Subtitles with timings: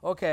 [0.00, 0.24] OK.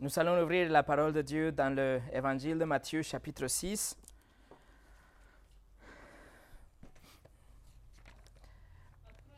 [0.00, 3.96] Nous allons ouvrir la parole de Dieu dans l'évangile de Matthieu chapitre 6.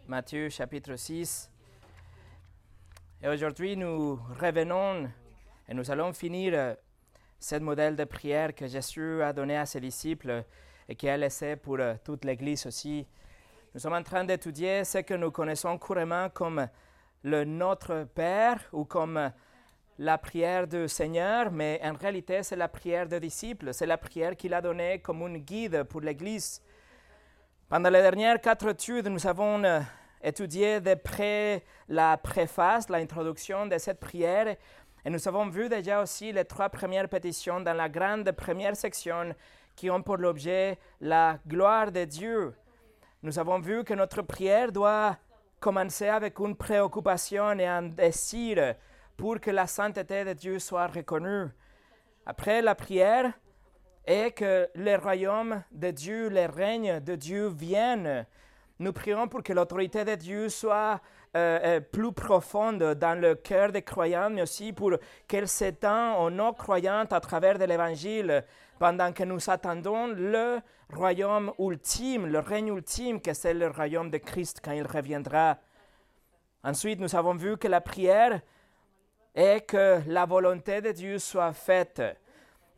[0.09, 1.51] Matthieu chapitre 6.
[3.23, 5.11] Et aujourd'hui, nous revenons
[5.69, 6.75] et nous allons finir euh,
[7.39, 10.45] ce modèle de prière que Jésus a donné à ses disciples
[10.91, 13.07] et qui a laissé pour euh, toute l'Église aussi.
[13.73, 16.69] Nous sommes en train d'étudier ce que nous connaissons couramment comme
[17.23, 19.31] le Notre Père ou comme
[19.99, 24.37] la prière du Seigneur, mais en réalité c'est la prière des disciples, c'est la prière
[24.37, 26.61] qu'il a donnée comme un guide pour l'Église.
[27.69, 29.81] Pendant les dernières quatre études, nous avons euh,
[30.21, 34.57] étudié de près la préface, l'introduction de cette prière,
[35.05, 39.33] et nous avons vu déjà aussi les trois premières pétitions dans la grande première section
[39.81, 42.53] qui ont pour l'objet la gloire de Dieu.
[43.23, 45.17] Nous avons vu que notre prière doit
[45.59, 48.75] commencer avec une préoccupation et un désir
[49.17, 51.47] pour que la sainteté de Dieu soit reconnue.
[52.27, 53.33] Après la prière,
[54.07, 58.27] et que le royaume de Dieu, le règne de Dieu vienne.
[58.81, 61.01] Nous prions pour que l'autorité de Dieu soit
[61.37, 64.93] euh, euh, plus profonde dans le cœur des croyants, mais aussi pour
[65.27, 68.45] qu'elle s'étend aux non-croyants à travers l'Évangile,
[68.81, 70.59] pendant que nous attendons le
[70.91, 75.59] royaume ultime, le règne ultime, que c'est le royaume de Christ quand il reviendra.
[76.65, 78.41] Ensuite, nous avons vu que la prière
[79.35, 82.03] est que la volonté de Dieu soit faite.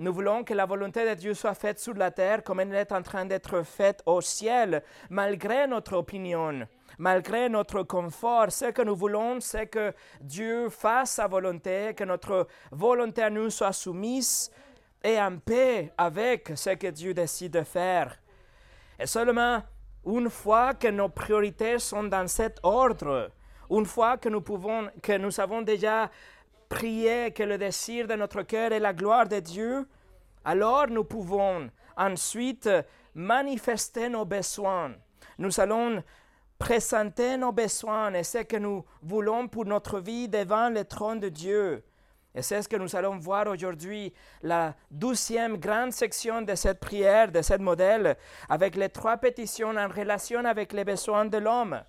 [0.00, 2.90] Nous voulons que la volonté de Dieu soit faite sur la terre comme elle est
[2.90, 6.66] en train d'être faite au ciel, malgré notre opinion,
[6.98, 8.50] malgré notre confort.
[8.50, 13.50] Ce que nous voulons, c'est que Dieu fasse sa volonté, que notre volonté à nous
[13.50, 14.50] soit soumise
[15.02, 18.16] et en paix avec ce que Dieu décide de faire.
[18.98, 19.62] Et seulement
[20.06, 23.30] une fois que nos priorités sont dans cet ordre,
[23.70, 26.10] une fois que nous pouvons, que nous avons déjà
[26.68, 29.86] prié que le désir de notre cœur est la gloire de Dieu,
[30.44, 32.68] alors nous pouvons ensuite
[33.14, 34.92] manifester nos besoins.
[35.38, 36.02] Nous allons
[36.58, 41.28] présenter nos besoins et ce que nous voulons pour notre vie devant le trône de
[41.28, 41.82] Dieu.
[42.34, 44.12] Et c'est ce que nous allons voir aujourd'hui,
[44.42, 48.16] la douzième grande section de cette prière, de ce modèle,
[48.48, 51.82] avec les trois pétitions en relation avec les besoins de l'homme.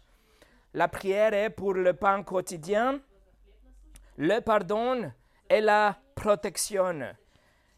[0.73, 2.99] La prière est pour le pain quotidien,
[4.17, 5.11] le pardon
[5.49, 7.15] et la protection.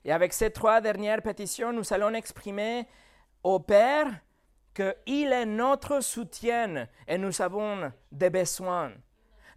[0.04, 2.88] Et avec ces trois dernières pétitions, nous allons exprimer
[3.44, 4.08] au Père
[4.74, 8.92] qu'il est notre soutien et nous avons des besoins.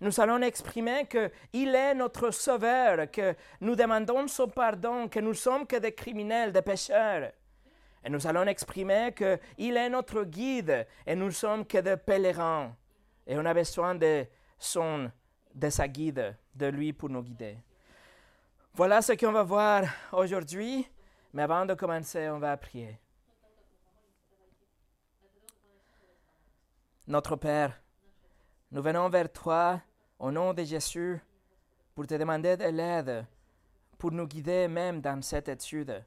[0.00, 5.66] Nous allons exprimer qu'il est notre sauveur, que nous demandons son pardon, que nous sommes
[5.66, 7.32] que des criminels, des pécheurs.
[8.04, 12.76] Et nous allons exprimer qu'il est notre guide et nous sommes que des pèlerins.
[13.26, 14.24] Et on a besoin de,
[14.56, 15.10] son,
[15.52, 17.58] de sa guide, de lui pour nous guider.
[18.74, 19.82] Voilà ce qu'on va voir
[20.12, 20.88] aujourd'hui,
[21.32, 22.96] mais avant de commencer, on va prier.
[27.08, 27.80] Notre Père,
[28.70, 29.80] nous venons vers toi
[30.18, 31.20] au nom de Jésus
[31.94, 33.26] pour te demander de l'aide,
[33.98, 36.04] pour nous guider même dans cette étude.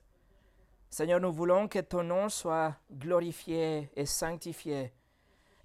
[0.90, 4.92] Seigneur, nous voulons que ton nom soit glorifié et sanctifié.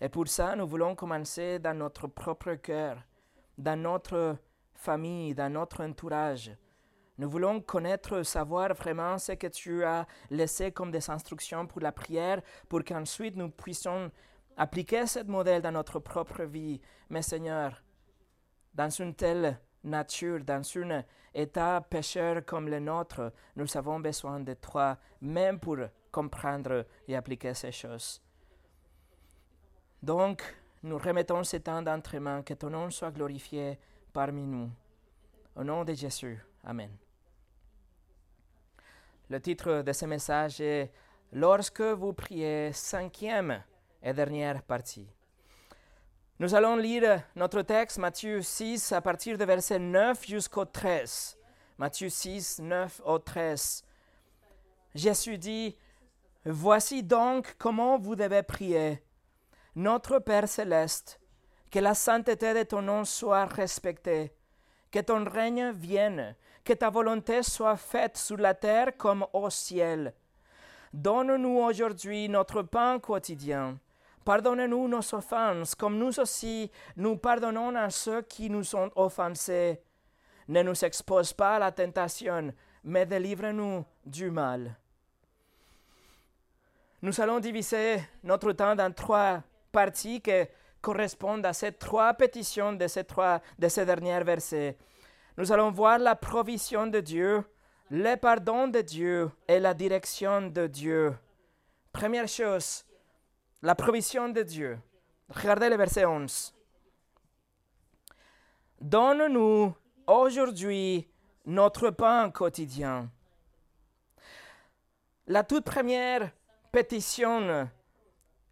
[0.00, 2.98] Et pour ça, nous voulons commencer dans notre propre cœur,
[3.58, 4.36] dans notre
[4.74, 6.52] famille, dans notre entourage.
[7.18, 11.92] Nous voulons connaître, savoir vraiment ce que tu as laissé comme des instructions pour la
[11.92, 14.10] prière, pour qu'ensuite nous puissions
[14.56, 16.80] appliquer ce modèle dans notre propre vie.
[17.08, 17.82] Mais Seigneur,
[18.76, 21.03] dans une telle nature, dans un
[21.34, 25.78] état pécheur comme le nôtre, nous avons besoin de toi, même pour
[26.12, 28.20] comprendre et appliquer ces choses.
[30.03, 30.42] Donc,
[30.82, 33.78] nous remettons ce temps d'entraînement, que ton nom soit glorifié
[34.12, 34.70] parmi nous.
[35.56, 36.38] Au nom de Jésus.
[36.62, 36.91] Amen.
[39.31, 40.92] Le titre de ce message est
[41.32, 43.62] Lorsque vous priez, cinquième
[44.03, 45.09] et dernière partie.
[46.38, 51.38] Nous allons lire notre texte, Matthieu 6, à partir de verset 9 jusqu'au 13.
[51.78, 53.83] Matthieu 6, 9 au 13.
[54.94, 55.78] Jésus dit,
[56.44, 59.03] Voici donc comment vous devez prier.
[59.77, 61.18] Notre Père céleste,
[61.71, 64.34] que la sainteté de ton nom soit respectée,
[64.91, 70.12] que ton règne vienne, que ta volonté soit faite sur la terre comme au ciel.
[70.92, 73.78] Donne-nous aujourd'hui notre pain quotidien.
[74.26, 79.80] Pardonne-nous nos offenses, comme nous aussi nous pardonnons à ceux qui nous ont offensés.
[80.48, 82.52] Ne nous expose pas à la tentation,
[82.82, 84.74] mais délivre-nous du mal.
[87.02, 90.42] Nous allons diviser notre temps dans trois parties qui
[90.80, 94.76] correspondent à ces trois pétitions de ces, trois, de ces derniers versets.
[95.36, 97.44] Nous allons voir la provision de Dieu,
[97.92, 101.14] le pardon de Dieu et la direction de Dieu.
[101.92, 102.85] Première chose,
[103.62, 104.78] la provision de Dieu.
[105.28, 106.54] Regardez le verset 11.
[108.80, 109.74] Donne-nous
[110.06, 111.08] aujourd'hui
[111.47, 113.10] notre pain quotidien.
[115.26, 116.30] La toute première
[116.70, 117.68] pétition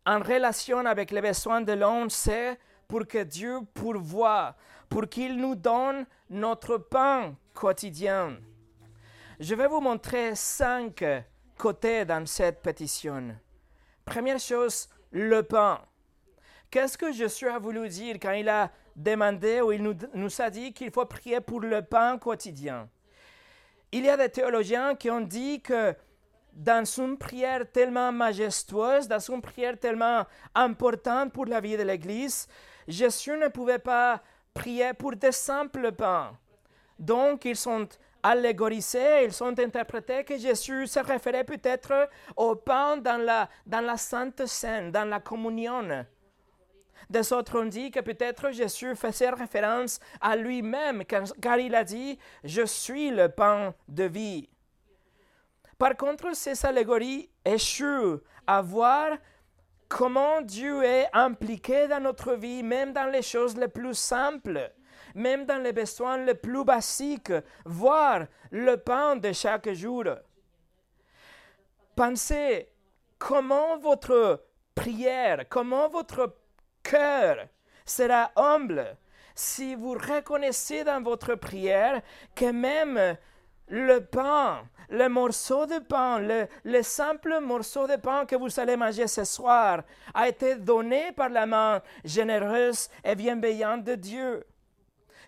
[0.06, 2.58] en relation avec les besoins de l'homme, c'est
[2.88, 4.56] pour que Dieu pourvoie,
[4.88, 8.36] pour qu'il nous donne notre pain quotidien.
[9.38, 11.04] Je vais vous montrer cinq
[11.56, 13.36] côtés dans cette pétition.
[14.04, 15.80] Première chose, le pain.
[16.70, 20.72] Qu'est-ce que Jésus a voulu dire quand il a demandé ou il nous, a dit
[20.72, 22.88] qu'il faut prier pour le pain quotidien?
[23.92, 25.94] Il y a des théologiens qui ont dit que
[26.52, 30.24] dans une prière tellement majestueuse, dans une prière tellement
[30.54, 32.46] importante pour la vie de l'Église,
[32.86, 34.20] Jésus ne pouvait pas
[34.52, 36.36] prier pour des simples pains.
[36.98, 37.88] Donc, ils sont
[38.24, 43.98] allégorisés, ils sont interprétés que Jésus se référait peut-être au pain dans la, dans la
[43.98, 46.06] Sainte Seine, dans la communion.
[47.10, 52.18] Des autres ont dit que peut-être Jésus faisait référence à lui-même, car il a dit,
[52.42, 54.48] Je suis le pain de vie.
[55.76, 59.18] Par contre, ces allégories échouent à voir
[59.88, 64.72] comment Dieu est impliqué dans notre vie, même dans les choses les plus simples,
[65.14, 67.32] même dans les besoins les plus basiques,
[67.64, 70.04] voir le pain de chaque jour.
[71.96, 72.68] Pensez
[73.18, 74.44] comment votre
[74.74, 76.36] prière, comment votre
[76.82, 77.46] cœur
[77.84, 78.96] sera humble
[79.34, 82.00] si vous reconnaissez dans votre prière
[82.34, 83.16] que même
[83.68, 86.20] le pain, le morceau de pain,
[86.64, 89.82] le, simple morceau de pain que vous allez manger ce soir
[90.12, 94.44] a été donné par la main généreuse et bienveillante de Dieu.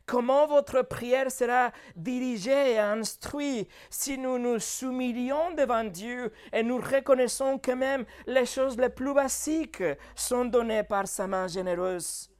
[0.07, 6.79] Comment votre prière sera dirigée et instruite si nous nous humilions devant Dieu et nous
[6.79, 9.83] reconnaissons que même les choses les plus basiques
[10.15, 12.31] sont données par sa main généreuse?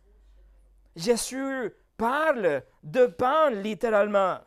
[0.95, 4.39] Jésus parle de pain littéralement.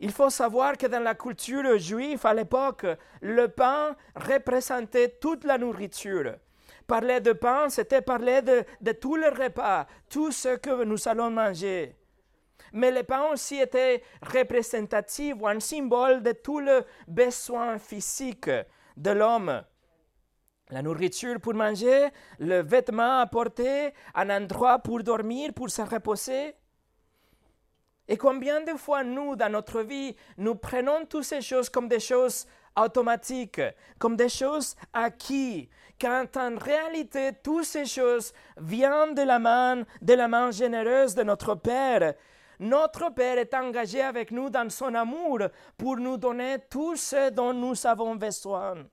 [0.00, 2.86] Il faut savoir que dans la culture juive à l'époque,
[3.20, 6.36] le pain représentait toute la nourriture.
[6.86, 11.30] Parler de pain, c'était parler de, de tout le repas, tout ce que nous allons
[11.30, 11.94] manger.
[12.72, 18.50] Mais le pain aussi était représentatif ou un symbole de tout le besoin physique
[18.96, 19.62] de l'homme.
[20.70, 22.08] La nourriture pour manger,
[22.40, 26.54] le vêtement à porter, un endroit pour dormir, pour se reposer.
[28.08, 32.00] Et combien de fois nous, dans notre vie, nous prenons toutes ces choses comme des
[32.00, 32.46] choses
[32.76, 33.60] automatiques,
[33.98, 35.68] comme des choses acquises,
[36.00, 41.22] quand en réalité toutes ces choses viennent de la main, de la main généreuse de
[41.22, 42.14] notre Père.
[42.58, 45.40] Notre Père est engagé avec nous dans son amour
[45.76, 48.86] pour nous donner tout ce dont nous avons besoin.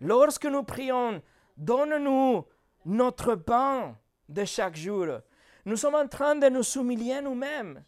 [0.00, 1.22] Lorsque nous prions,
[1.56, 2.44] donne-nous
[2.84, 3.96] notre pain
[4.28, 5.06] de chaque jour.
[5.64, 7.84] Nous sommes en train de nous humilier nous-mêmes.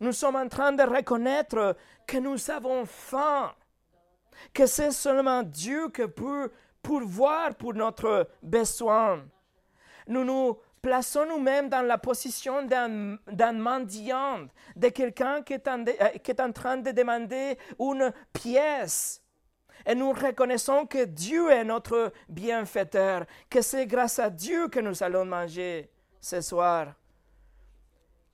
[0.00, 3.54] Nous sommes en train de reconnaître que nous avons faim,
[4.52, 6.50] que c'est seulement Dieu qui peut
[6.82, 9.24] pourvoir pour notre besoin.
[10.08, 16.40] Nous nous plaçons nous-mêmes dans la position d'un mendiant, de quelqu'un qui, euh, qui est
[16.40, 19.22] en train de demander une pièce.
[19.86, 25.02] Et nous reconnaissons que Dieu est notre bienfaiteur, que c'est grâce à Dieu que nous
[25.02, 26.92] allons manger ce soir.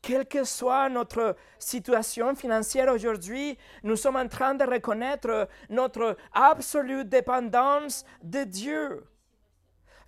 [0.03, 7.05] Quelle que soit notre situation financière aujourd'hui, nous sommes en train de reconnaître notre absolue
[7.05, 9.07] dépendance de Dieu.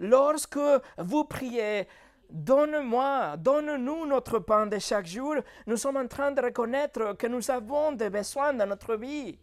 [0.01, 0.59] Lorsque
[0.99, 1.87] vous priez,
[2.33, 5.37] Donne-moi, donne-nous notre pain de chaque jour.
[5.67, 9.39] Nous sommes en train de reconnaître que nous avons des besoins dans notre vie.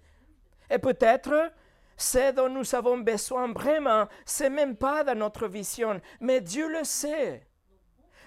[0.72, 1.52] Et peut-être,
[1.96, 6.84] ce dont nous avons besoin vraiment, c'est même pas dans notre vision, mais Dieu le
[6.84, 7.46] sait.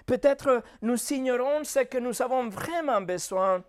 [0.05, 3.65] Peut-être nous ignorons ce que nous avons vraiment besoin,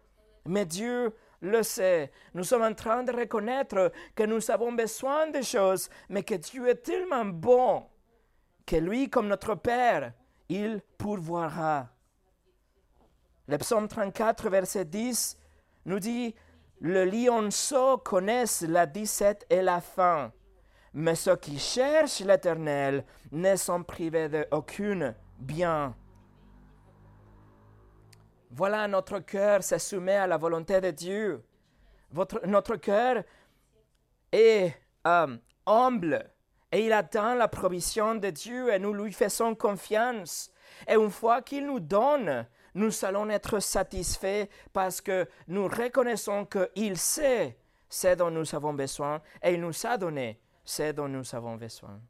[0.47, 2.13] mais Dieu le sait.
[2.35, 6.69] Nous sommes en train de reconnaître que nous avons besoin de choses, mais que Dieu
[6.69, 7.85] est tellement bon
[8.65, 10.13] que lui, comme notre Père,
[10.49, 11.89] il pourvoira.
[13.47, 15.39] Le psaume 34, verset 10,
[15.87, 16.35] nous dit
[16.81, 20.33] Le lionceau connaissent la 17 et la faim,
[20.93, 25.95] mais ceux qui cherchent l'Éternel ne sont privés d'aucune bien.
[28.51, 31.45] Voilà, notre cœur se soumet à la volonté de Dieu.
[32.47, 33.25] Notre cœur
[34.31, 34.73] est
[35.07, 35.37] euh,
[35.67, 36.34] humble
[36.75, 40.51] Et il attend la provision de Dieu et nous lui faisons confiance.
[40.89, 46.99] Et une fois qu'il nous donne, nous allons être satisfaits parce que nous reconnaissons qu'il
[46.99, 47.57] sait
[47.89, 52.01] ce dont nous avons besoin et il nous a donné ce dont nous avons besoin.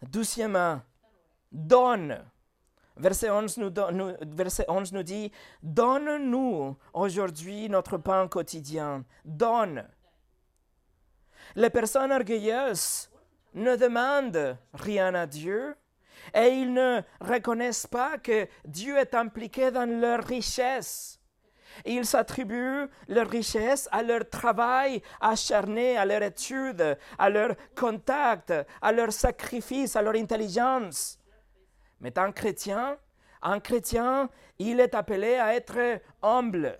[0.00, 0.80] Douzièmement,
[1.50, 2.24] donne.
[2.96, 9.04] Verset 11 nous, nous, verset 11 nous dit, Donne-nous aujourd'hui notre pain quotidien.
[9.24, 9.88] Donne.
[11.56, 13.10] Les personnes orgueilleuses
[13.54, 15.74] ne demandent rien à Dieu
[16.34, 21.20] et ils ne reconnaissent pas que Dieu est impliqué dans leur richesse.
[21.84, 28.52] Ils s'attribuent leur richesse à leur travail acharné, à leur étude, à leur contact,
[28.82, 31.18] à leur sacrifice, à leur intelligence.
[32.00, 32.98] Mais un chrétien,
[33.42, 34.28] un chrétien,
[34.58, 36.78] il est appelé à être humble.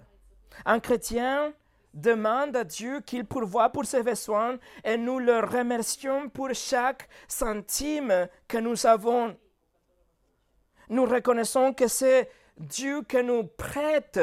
[0.65, 1.53] Un chrétien
[1.95, 8.28] demande à Dieu qu'il pourvoie pour ses besoins et nous le remercions pour chaque centime
[8.47, 9.37] que nous avons.
[10.88, 14.21] Nous reconnaissons que c'est Dieu qui nous prête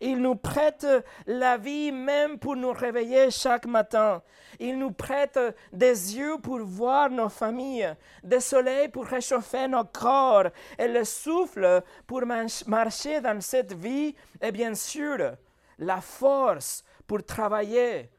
[0.00, 0.86] il nous prête
[1.26, 4.22] la vie même pour nous réveiller chaque matin.
[4.58, 5.38] Il nous prête
[5.72, 10.46] des yeux pour voir nos familles, des soleils pour réchauffer nos corps
[10.78, 12.22] et le souffle pour
[12.66, 15.32] marcher dans cette vie et bien sûr
[15.80, 18.10] la force pour travailler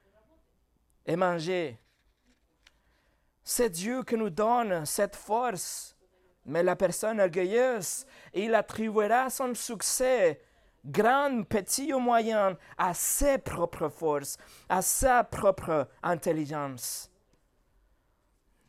[1.06, 1.80] et manger.
[3.44, 5.96] C'est Dieu qui nous donne cette force.
[6.46, 10.42] Mais la personne orgueilleuse, il attribuera son succès
[10.84, 14.38] grand, petit ou moyen, à ses propres forces,
[14.68, 17.12] à sa propre intelligence.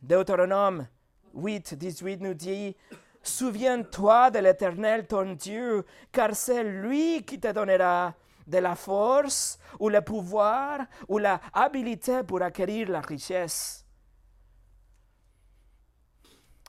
[0.01, 0.87] Deutéronome
[1.33, 2.75] 8, 18 nous dit,
[3.23, 8.13] Souviens-toi de l'Éternel ton Dieu, car c'est lui qui te donnera
[8.47, 13.85] de la force ou le pouvoir ou la habilité pour acquérir la richesse.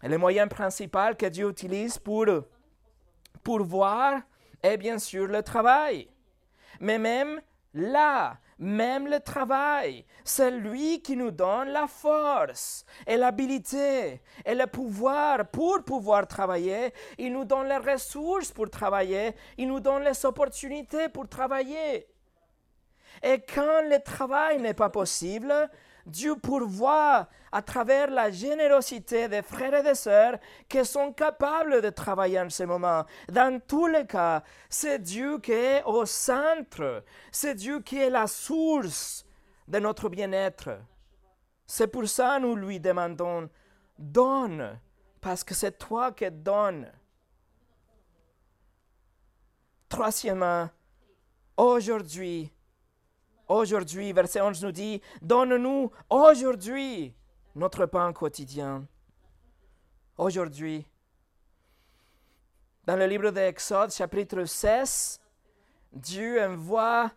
[0.02, 2.26] Et le moyen principal que Dieu utilise pour
[3.42, 4.20] pourvoir
[4.62, 6.08] et bien sûr le travail.
[6.80, 7.40] Mais même
[7.72, 14.66] là, même le travail, c'est lui qui nous donne la force et l'habilité et le
[14.66, 16.92] pouvoir pour pouvoir travailler.
[17.18, 19.34] Il nous donne les ressources pour travailler.
[19.58, 22.06] Il nous donne les opportunités pour travailler.
[23.22, 25.52] Et quand le travail n'est pas possible,
[26.06, 31.90] Dieu pourvoit à travers la générosité des frères et des sœurs qui sont capables de
[31.90, 33.04] travailler en ce moment.
[33.28, 38.26] Dans tous les cas, c'est Dieu qui est au centre, c'est Dieu qui est la
[38.26, 39.24] source
[39.66, 40.78] de notre bien-être.
[41.66, 43.48] C'est pour ça que nous lui demandons,
[43.98, 44.78] donne,
[45.20, 46.90] parce que c'est toi qui donnes.
[49.88, 50.68] Troisièmement,
[51.56, 52.52] aujourd'hui,
[53.48, 57.14] Aujourd'hui, verset 11 nous dit, donne-nous aujourd'hui
[57.54, 58.86] notre pain quotidien.
[60.16, 60.86] Aujourd'hui.
[62.86, 65.20] Dans le livre d'Exode, chapitre 16,
[65.92, 67.10] Dieu envoie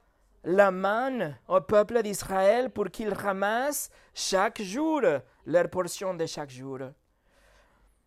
[0.43, 5.01] la manne au peuple d'Israël pour qu'ils ramassent chaque jour
[5.46, 6.79] leur portion de chaque jour.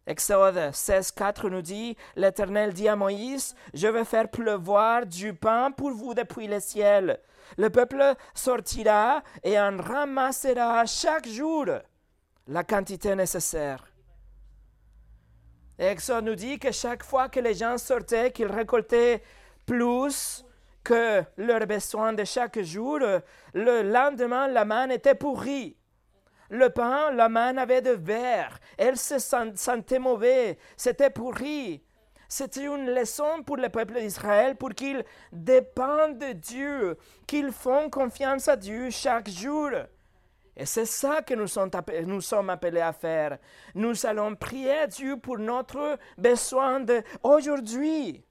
[0.07, 5.71] Exode 16, 4 nous dit, L'Éternel dit à Moïse, Je vais faire pleuvoir du pain
[5.71, 7.19] pour vous depuis le ciel
[7.57, 11.67] le peuple sortira et en ramassera chaque jour
[12.47, 13.85] la quantité nécessaire.
[15.79, 19.23] Exode nous dit que chaque fois que les gens sortaient, qu'ils récoltaient
[19.65, 20.45] plus
[20.85, 22.99] que leurs besoins de chaque jour,
[23.55, 25.77] le lendemain, la manne était pourrie.
[26.51, 28.59] Le pain, la manne avait de verre.
[28.77, 30.59] Elle se sentait mauvais.
[30.77, 31.83] C'était pourri.
[32.33, 36.97] C'était une leçon pour le peuple d'Israël pour qu'ils dépendent de Dieu,
[37.27, 39.71] qu'ils font confiance à Dieu chaque jour.
[40.57, 41.49] Et c'est ça que nous
[42.21, 43.39] sommes, appelés à faire.
[43.75, 48.25] Nous allons prier Dieu pour notre besoin d'aujourd'hui.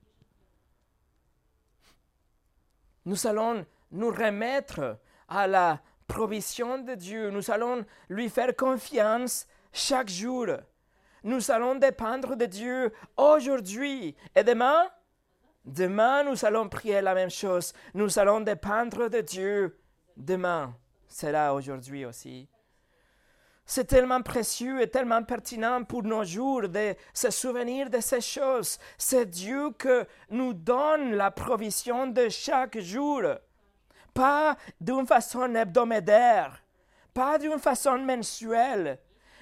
[3.03, 7.31] Nous allons nous remettre à la provision de Dieu.
[7.31, 10.47] Nous allons lui faire confiance chaque jour.
[11.23, 14.15] Nous allons dépendre de Dieu aujourd'hui.
[14.35, 14.87] Et demain,
[15.65, 17.73] demain, nous allons prier la même chose.
[17.93, 19.79] Nous allons dépendre de Dieu
[20.15, 20.75] demain.
[21.07, 22.47] C'est là aujourd'hui aussi.
[23.65, 28.79] C'est tellement précieux et tellement pertinent pour nos jours de se souvenir de ces choses.
[28.97, 33.21] C'est Dieu que nous donne la provision de chaque jour.
[34.11, 36.59] Pas d'une façon hebdomadaire,
[37.13, 38.97] pas d'une façon mensuelle,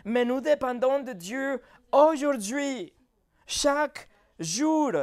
[0.08, 1.62] mais nous dépendons de Dieu
[1.92, 2.94] aujourd'hui,
[3.46, 4.08] chaque
[4.40, 4.94] jour.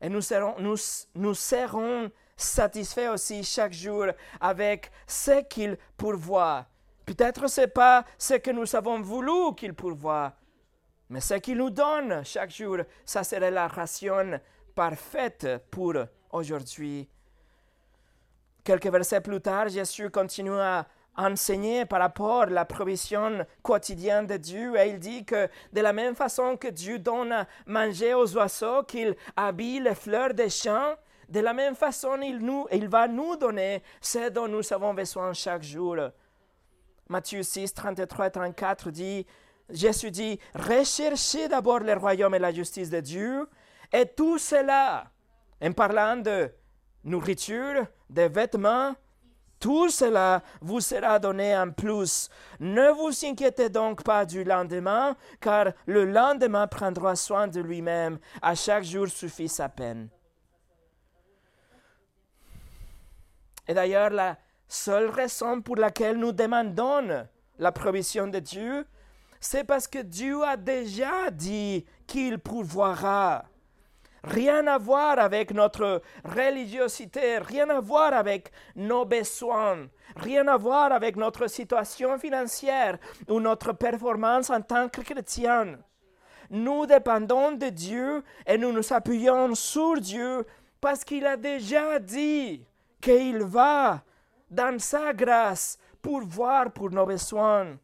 [0.00, 0.76] Et nous serons, nous,
[1.14, 4.06] nous serons satisfaits aussi chaque jour
[4.40, 6.66] avec ce qu'il pourvoit.
[7.04, 10.32] Peut-être ce n'est pas ce que nous avons voulu qu'il pourvoie,
[11.10, 14.40] mais ce qu'il nous donne chaque jour, ça serait la ration
[14.74, 15.94] parfaite pour
[16.30, 17.08] aujourd'hui.
[18.64, 20.86] Quelques versets plus tard, Jésus continue à
[21.18, 25.92] enseigner par rapport à la provision quotidienne de Dieu et il dit que de la
[25.92, 30.94] même façon que Dieu donne à manger aux oiseaux, qu'il habille les fleurs des champs,
[31.28, 35.32] de la même façon il, nous, il va nous donner ce dont nous avons besoin
[35.32, 35.96] chaque jour.
[37.08, 39.26] Matthieu 6, 33 et 34 dit,
[39.68, 43.48] Jésus dit, recherchez d'abord le royaume et la justice de Dieu,
[43.92, 45.10] et tout cela,
[45.62, 46.50] en parlant de
[47.04, 48.94] nourriture, de vêtements,
[49.60, 52.28] tout cela vous sera donné en plus.
[52.60, 58.18] Ne vous inquiétez donc pas du lendemain, car le lendemain prendra soin de lui-même.
[58.40, 60.08] À chaque jour suffit sa peine.
[63.66, 67.26] Et d'ailleurs, la seule raison pour laquelle nous demandons
[67.58, 68.86] la provision de Dieu,
[69.40, 73.44] c'est parce que Dieu a déjà dit qu'il pourvoira.
[74.24, 80.92] Rien à voir avec notre religiosité, rien à voir avec nos besoins, rien à voir
[80.92, 82.98] avec notre situation financière
[83.28, 85.78] ou notre performance en tant que chrétien.
[86.50, 90.44] Nous dépendons de Dieu et nous nous appuyons sur Dieu
[90.80, 92.64] parce qu'il a déjà dit
[93.00, 94.02] qu'il va,
[94.50, 97.76] dans sa grâce, pourvoir pour nos besoins.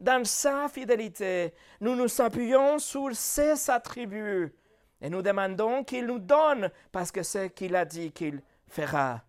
[0.00, 4.52] Dans sa fidélité, nous nous appuyons sur ses attributs
[5.04, 9.22] et nous demandons qu'il nous donne parce que c'est qu'il a dit qu'il fera.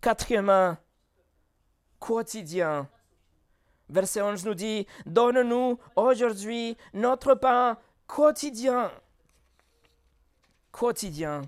[0.00, 0.78] Quatrièmement,
[1.98, 2.88] quotidien.
[3.90, 8.90] Verset 11 nous dit, Donne-nous aujourd'hui notre pain quotidien.
[10.72, 11.42] Quotidien.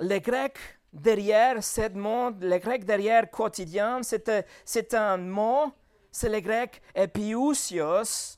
[0.00, 0.58] Les Grecs
[0.92, 5.72] derrière ce mot, les Grecs derrière quotidien, c'est un mot,
[6.10, 8.37] c'est le grec epiousios,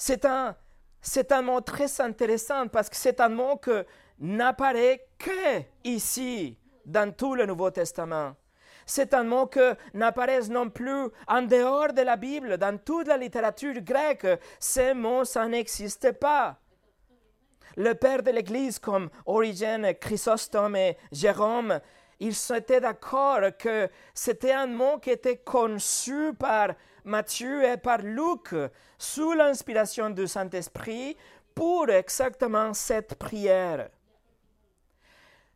[0.00, 0.56] c'est un,
[1.02, 3.84] c'est un mot très intéressant parce que c'est un mot que
[4.18, 8.34] n'apparaît que ici dans tout le Nouveau Testament.
[8.86, 13.18] C'est un mot que n'apparaît non plus en dehors de la Bible, dans toute la
[13.18, 14.26] littérature grecque.
[14.58, 16.58] Ces mots, ça n'existe pas.
[17.76, 21.78] Le père de l'Église comme Origène, Chrysostome et Jérôme,
[22.20, 28.54] ils étaient d'accord que c'était un mot qui était conçu par Matthieu et par Luc
[28.98, 31.16] sous l'inspiration du Saint-Esprit
[31.54, 33.88] pour exactement cette prière.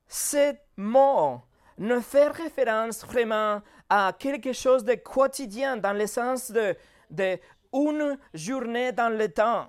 [0.09, 1.43] Ce mot
[1.77, 6.75] ne fait référence vraiment à quelque chose de quotidien dans le sens de,
[7.11, 7.39] de
[7.75, 9.69] une journée dans le temps,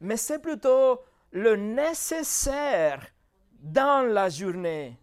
[0.00, 3.06] mais c'est plutôt le nécessaire
[3.60, 4.98] dans la journée.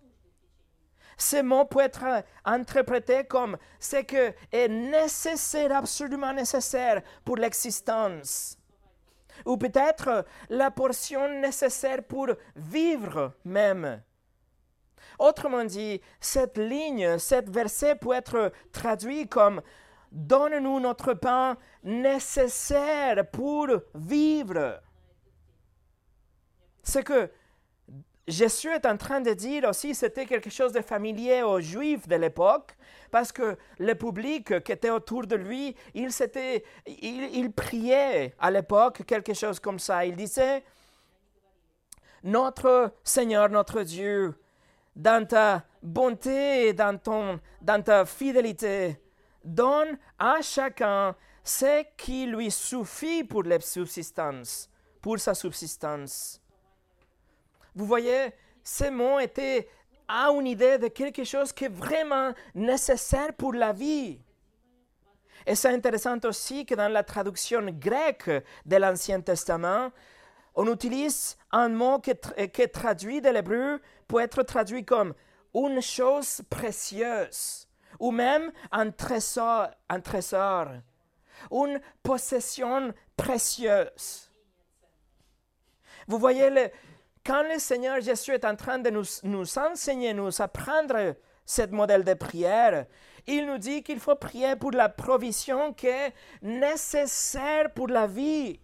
[1.23, 4.17] Ce mot peut être interprété comme ce qui
[4.51, 8.57] est nécessaire, absolument nécessaire pour l'existence.
[9.45, 14.03] Ou peut-être la portion nécessaire pour vivre même.
[15.17, 19.61] Autrement dit, cette ligne, cette verset peut être traduit comme
[20.11, 21.55] Donne-nous notre pain
[21.85, 24.81] nécessaire pour vivre.
[26.83, 27.31] Ce que
[28.27, 32.15] Jésus est en train de dire aussi c'était quelque chose de familier aux Juifs de
[32.15, 32.71] l'époque,
[33.11, 36.09] parce que le public qui était autour de lui, il,
[36.87, 40.05] il, il priait à l'époque quelque chose comme ça.
[40.05, 40.63] Il disait,
[42.23, 44.33] Notre Seigneur, notre Dieu,
[44.95, 48.97] dans ta bonté et dans, ton, dans ta fidélité,
[49.43, 54.69] donne à chacun ce qui lui suffit pour la subsistance,
[55.01, 56.42] pour sa subsistance.
[57.75, 58.33] Vous voyez,
[58.63, 59.67] ces mots étaient
[60.07, 64.19] à une idée de quelque chose qui est vraiment nécessaire pour la vie.
[65.45, 68.29] Et c'est intéressant aussi que dans la traduction grecque
[68.65, 69.91] de l'Ancien Testament,
[70.55, 75.13] on utilise un mot qui est, traduit de l'hébreu pour être traduit comme
[75.53, 77.67] une chose précieuse
[77.99, 80.67] ou même un trésor, un trésor,
[81.51, 84.29] une possession précieuse.
[86.07, 86.69] Vous voyez, le,
[87.25, 92.03] quand le Seigneur Jésus est en train de nous, nous enseigner, nous apprendre ce modèle
[92.03, 92.85] de prière,
[93.27, 98.59] il nous dit qu'il faut prier pour la provision qui est nécessaire pour la vie.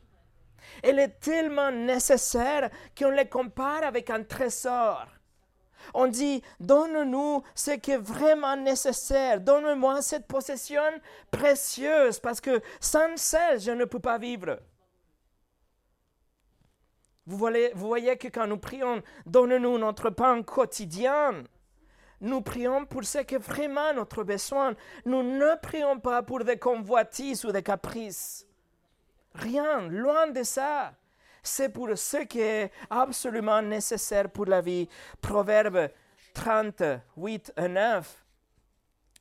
[0.83, 5.07] Elle est tellement nécessaire qu'on le compare avec un trésor.
[5.93, 10.83] On dit, donne-nous ce qui est vraiment nécessaire, donne-moi cette possession
[11.31, 14.59] précieuse, parce que sans celle, je ne peux pas vivre.
[17.29, 17.37] Vous
[17.75, 21.43] voyez, que quand nous prions, donne-nous notre pain quotidien,
[22.21, 24.73] nous prions pour ce qui est vraiment notre besoin.
[25.05, 28.47] Nous ne prions pas pour des convoitises ou des caprices.
[29.35, 30.93] Rien, loin de ça.
[31.43, 34.89] C'est pour ce qui est absolument nécessaire pour la vie.
[35.21, 35.89] Proverbe
[36.33, 38.25] 38 et 9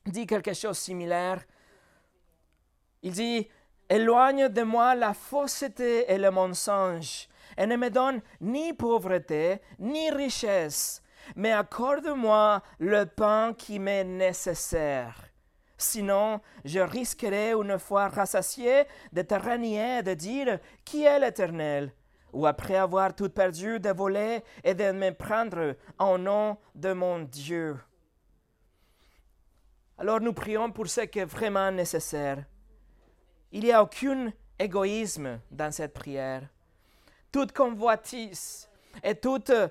[0.07, 1.44] dit quelque chose de similaire.
[3.03, 3.49] Il dit,
[3.90, 10.11] Éloigne de moi la fausseté et le mensonge, et ne me donne ni pauvreté, ni
[10.11, 11.03] richesse,
[11.35, 15.25] mais accorde-moi le pain qui m'est nécessaire.
[15.77, 21.92] Sinon, je risquerai une fois rassasié de te renier et de dire Qui est l'Éternel?
[22.33, 27.21] Ou après avoir tout perdu, de voler et de me prendre en nom de mon
[27.21, 27.77] Dieu.
[29.97, 32.44] Alors nous prions pour ce qui est vraiment nécessaire.
[33.51, 36.42] Il n'y a aucun égoïsme dans cette prière.
[37.31, 38.69] Toute convoitise
[39.03, 39.69] et tout euh,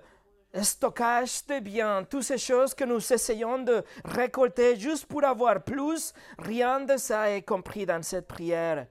[0.62, 6.14] stockage de biens, toutes ces choses que nous essayons de récolter juste pour avoir plus,
[6.40, 8.88] rien de ça est compris dans cette prière.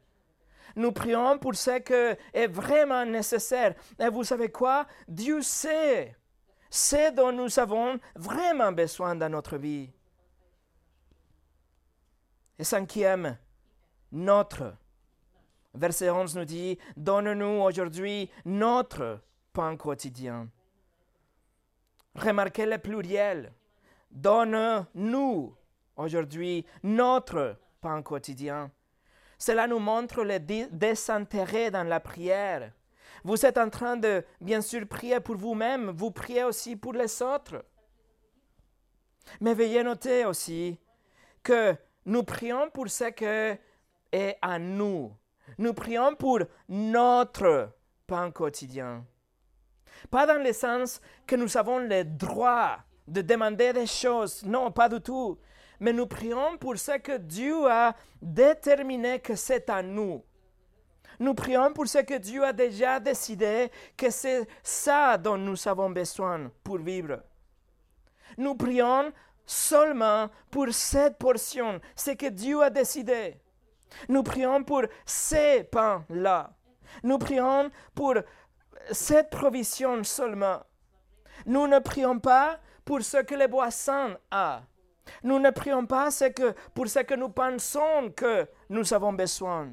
[0.74, 3.74] Nous prions pour ce qui est vraiment nécessaire.
[3.98, 4.86] Et vous savez quoi?
[5.08, 6.14] Dieu sait
[6.68, 9.90] ce dont nous avons vraiment besoin dans notre vie.
[12.58, 13.38] Et cinquième,
[14.12, 14.74] notre.
[15.76, 19.20] Verset 11 nous dit, Donne-nous aujourd'hui notre
[19.52, 20.48] pain quotidien.
[22.14, 23.52] Remarquez le pluriel.
[24.10, 25.54] Donne-nous
[25.96, 28.70] aujourd'hui notre pain quotidien.
[29.38, 32.72] Cela nous montre le désintérêt dans la prière.
[33.22, 37.20] Vous êtes en train de, bien sûr, prier pour vous-même, vous priez aussi pour les
[37.20, 37.64] autres.
[39.40, 40.78] Mais veuillez noter aussi
[41.42, 43.26] que nous prions pour ce qui
[44.12, 45.12] est à nous.
[45.58, 47.70] Nous prions pour notre
[48.06, 49.04] pain quotidien.
[50.10, 54.44] Pas dans le sens que nous avons le droit de demander des choses.
[54.44, 55.38] Non, pas du tout.
[55.80, 60.22] Mais nous prions pour ce que Dieu a déterminé que c'est à nous.
[61.18, 65.90] Nous prions pour ce que Dieu a déjà décidé que c'est ça dont nous avons
[65.90, 67.22] besoin pour vivre.
[68.36, 69.12] Nous prions
[69.46, 73.40] seulement pour cette portion, ce que Dieu a décidé.
[74.08, 76.50] Nous prions pour ces pains-là.
[77.02, 78.14] Nous prions pour
[78.90, 80.62] cette provision seulement.
[81.44, 84.62] Nous ne prions pas pour ce que les boissons a.
[85.22, 89.72] Nous ne prions pas que, pour ce que nous pensons que nous avons besoin.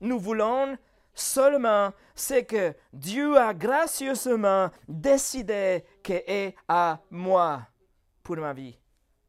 [0.00, 0.76] Nous voulons
[1.14, 7.62] seulement ce que Dieu a gracieusement décidé que est à moi
[8.22, 8.80] pour ma vie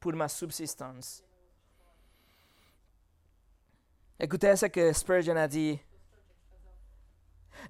[0.02, 1.24] pour ma subsistance.
[4.24, 5.80] Écoutez ce que Spurgeon a dit.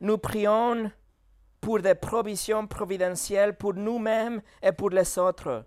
[0.02, 0.92] Nous prions
[1.62, 5.64] pour des provisions providentielles pour nous-mêmes et pour les autres.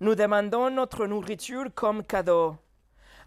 [0.00, 2.56] Nous demandons notre nourriture comme cadeau.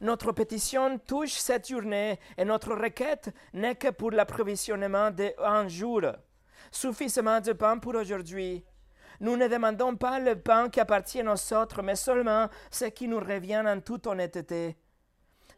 [0.02, 6.02] Notre pétition touche cette journée et notre requête n'est que pour l'approvisionnement d'un jour.
[6.72, 8.66] Suffisamment de pain pour aujourd'hui.
[9.20, 13.20] Nous ne demandons pas le pain qui appartient aux autres, mais seulement ce qui nous
[13.20, 14.78] revient en toute honnêteté.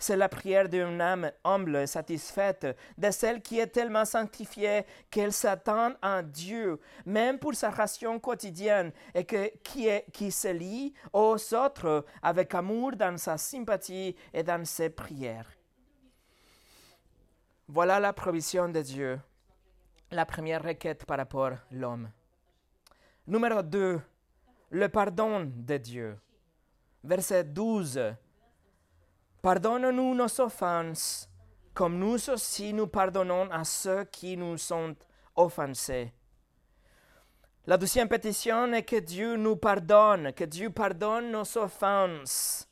[0.01, 2.65] C'est la prière d'une âme humble et satisfaite,
[2.97, 8.93] de celle qui est tellement sanctifiée qu'elle s'attend à Dieu, même pour sa ration quotidienne,
[9.13, 14.63] et que, qui, qui se lie aux autres avec amour dans sa sympathie et dans
[14.63, 15.51] ses prières.
[17.67, 19.19] Voilà la provision de Dieu,
[20.11, 22.09] la première requête par rapport à l'homme.
[23.27, 24.01] Numéro 2,
[24.71, 26.17] le pardon de Dieu.
[27.03, 28.15] Verset 12.
[29.41, 31.29] Pardonne-nous nos offenses,
[31.73, 34.95] comme nous aussi nous pardonnons à ceux qui nous sont
[35.33, 36.11] offensés.
[37.65, 42.67] La deuxième pétition est que Dieu nous pardonne, que Dieu pardonne nos offenses.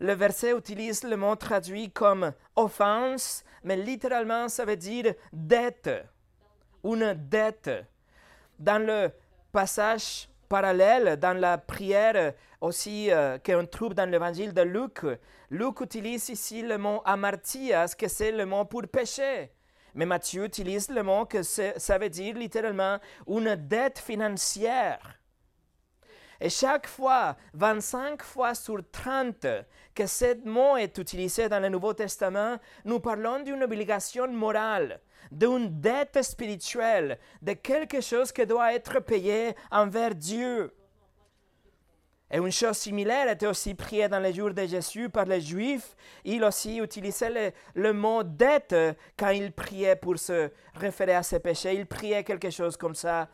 [0.00, 5.90] Le verset utilise le mot traduit comme offense, mais littéralement ça veut dire dette,
[6.82, 7.70] une dette.
[8.58, 9.12] Dans le
[9.52, 15.00] passage parallèle dans la prière aussi euh, qu'on trouve dans l'évangile de Luc.
[15.48, 19.50] Luc utilise ici le mot amartias, que c'est le mot pour péché.
[19.94, 25.18] Mais Matthieu utilise le mot que ça veut dire littéralement une dette financière.
[26.38, 29.46] Et chaque fois, 25 fois sur 30
[29.94, 35.00] que ce mot est utilisé dans le Nouveau Testament, nous parlons d'une obligation morale,
[35.32, 40.72] d'une dette spirituelle, de quelque chose qui doit être payé envers Dieu.
[42.30, 45.94] Et une chose similaire était aussi priée dans les jours de Jésus par les Juifs.
[46.24, 48.74] Il aussi utilisait le, le, mot dette
[49.18, 51.74] quand il priait pour se référer à ses péchés.
[51.74, 53.28] Il priait quelque chose comme ça.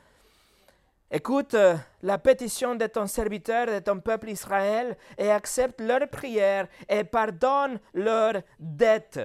[1.11, 6.69] Écoute euh, la pétition de ton serviteur, de ton peuple Israël, et accepte leur prière
[6.89, 9.21] et pardonne leurs dettes.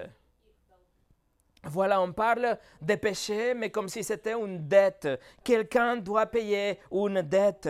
[1.66, 5.08] Voilà, on parle des péchés, mais comme si c'était une dette.
[5.44, 7.70] Quelqu'un doit payer une dette.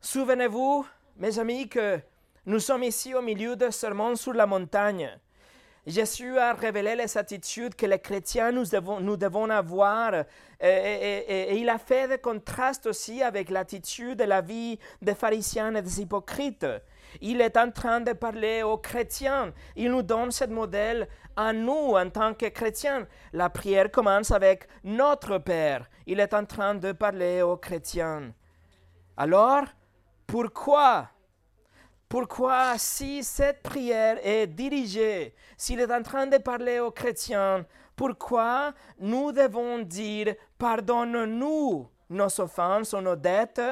[0.00, 0.86] Souvenez-vous,
[1.16, 2.00] mes amis, que
[2.46, 5.18] nous sommes ici au milieu de sermon sur la montagne.
[5.86, 10.24] Jésus a révélé les attitudes que les chrétiens nous devons, nous devons avoir
[10.60, 15.82] et, il a fait des contrastes aussi avec l'attitude de la vie des pharisiens et
[15.82, 16.66] des hypocrites.
[17.20, 19.52] Il est en train de parler aux chrétiens.
[19.74, 23.06] Il nous donne ce modèle à nous en tant que chrétiens.
[23.32, 25.88] La prière commence avec notre Père.
[26.06, 28.32] Il est en train de parler aux chrétiens.
[29.16, 29.64] Alors,
[30.26, 31.08] pourquoi?
[32.08, 38.72] Pourquoi, si cette prière est dirigée, s'il est en train de parler aux chrétiens, pourquoi
[39.00, 43.62] nous devons dire pardonne-nous nos offenses ou nos dettes?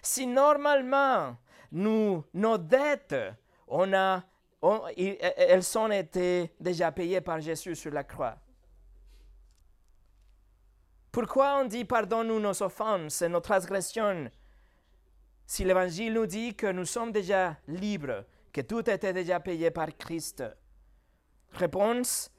[0.00, 1.36] Si normalement
[1.72, 3.16] nous, nos dettes,
[3.66, 4.22] on a,
[4.96, 8.36] elles ont été déjà payées par Jésus sur la croix.
[11.10, 14.30] Pourquoi on dit pardonne-nous nos offenses et nos transgressions
[15.46, 19.88] si l'Évangile nous dit que nous sommes déjà libres, que tout était déjà payé par
[19.96, 20.44] Christ?
[21.52, 22.30] Réponse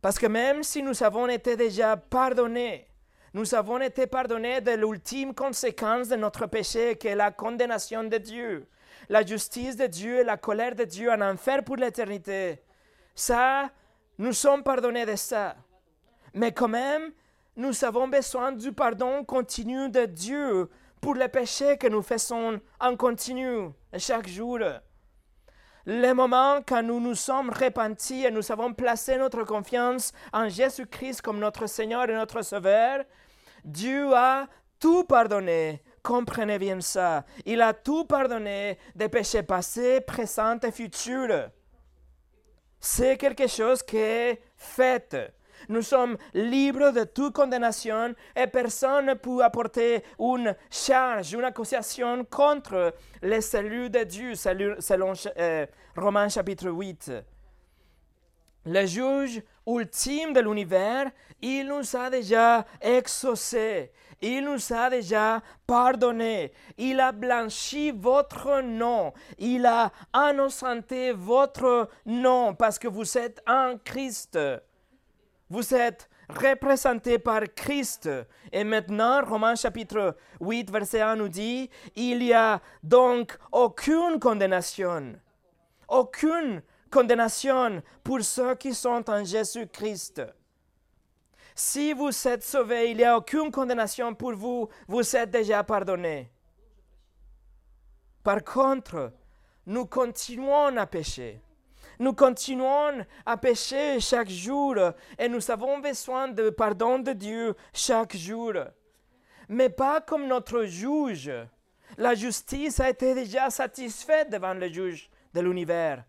[0.00, 2.88] Parce que même si nous avons été déjà pardonnés,
[3.34, 8.18] nous avons été pardonnés de l'ultime conséquence de notre péché, qui est la condamnation de
[8.18, 8.68] Dieu,
[9.08, 12.62] la justice de Dieu et la colère de Dieu en enfer pour l'éternité.
[13.14, 13.70] Ça,
[14.18, 15.56] nous sommes pardonnés de ça.
[16.34, 17.12] Mais quand même,
[17.56, 20.68] nous avons besoin du pardon continu de Dieu
[21.00, 24.58] pour les péchés que nous faisons en continu chaque jour.
[25.84, 31.22] Le moment quand nous nous sommes repentis et nous avons placé notre confiance en Jésus-Christ
[31.22, 33.04] comme notre Seigneur et notre Sauveur,
[33.64, 34.48] Dieu a
[34.78, 35.82] tout pardonné.
[36.02, 37.24] Comprenez bien ça.
[37.46, 41.50] Il a tout pardonné des péchés passés, présents et futurs.
[42.80, 45.16] C'est quelque chose qui est fait.
[45.68, 52.24] Nous sommes libres de toute condamnation et personne ne peut apporter une charge, une accusation
[52.24, 57.12] contre les saluts de Dieu, selon euh, Romains chapitre 8.
[58.66, 63.92] Le juge ultime de l'univers, il nous a déjà exaucés.
[64.20, 66.52] Il nous a déjà pardonné.
[66.78, 69.12] Il a blanchi votre nom.
[69.36, 74.38] Il a innocenté votre nom parce que vous êtes en Christ.
[75.50, 78.08] Vous êtes représenté par Christ.
[78.52, 85.14] Et maintenant, Romains chapitre 8, verset 1 nous dit, il n'y a donc aucune condamnation.
[85.88, 90.22] Aucune condamnation pour ceux qui sont en Jésus-Christ.
[91.54, 96.30] Si vous êtes sauvés, il n'y a aucune condamnation pour vous, vous êtes déjà pardonné.
[98.22, 99.12] Par contre,
[99.66, 101.40] nous continuons à pécher.
[101.98, 104.76] Nous continuons à pécher chaque jour
[105.18, 108.54] et nous avons besoin de pardon de Dieu chaque jour.
[109.48, 111.30] Mais pas comme notre juge.
[111.98, 116.04] La justice a été déjà satisfaite devant le juge de l'univers.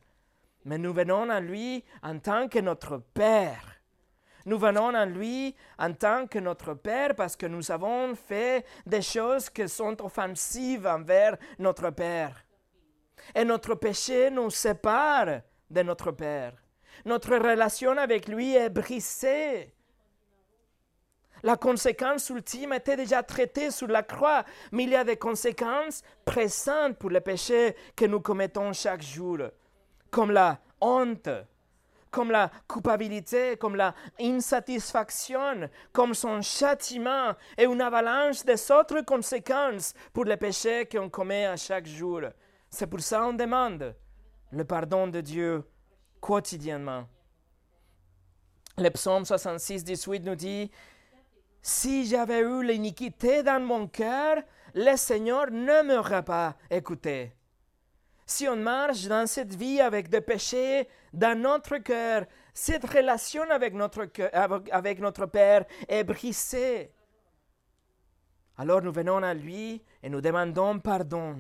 [0.66, 3.74] Mais nous venons à lui en tant que notre Père.
[4.46, 9.02] Nous venons à lui en tant que notre Père parce que nous avons fait des
[9.02, 12.44] choses qui sont offensives envers notre Père.
[13.34, 16.54] Et notre péché nous sépare de notre Père.
[17.06, 19.74] Notre relation avec lui est brisée.
[21.42, 26.02] La conséquence ultime était déjà traitée sur la croix, mais il y a des conséquences
[26.24, 29.40] présentes pour les péchés que nous commettons chaque jour,
[30.14, 31.30] comme la honte,
[32.12, 39.96] comme la culpabilité, comme la insatisfaction, comme son châtiment et une avalanche des autres conséquences
[40.14, 42.22] pour les péchés qu'on commet à chaque jour.
[42.70, 43.96] C'est pour ça qu'on demande
[44.52, 45.64] le pardon de Dieu
[46.22, 47.08] quotidiennement.
[48.78, 50.70] Le psaume 66, 18 nous dit,
[51.64, 54.38] Si j'avais eu l'iniquité dans mon cœur,
[54.76, 57.34] le Seigneur ne m'aurait pas écouté.
[58.26, 63.74] Si on marche dans cette vie avec des péchés dans notre cœur, cette relation avec
[63.74, 64.08] notre,
[64.72, 66.92] avec notre Père est brisée.
[68.58, 71.38] Alors nous venons à lui et nous demandons pardon.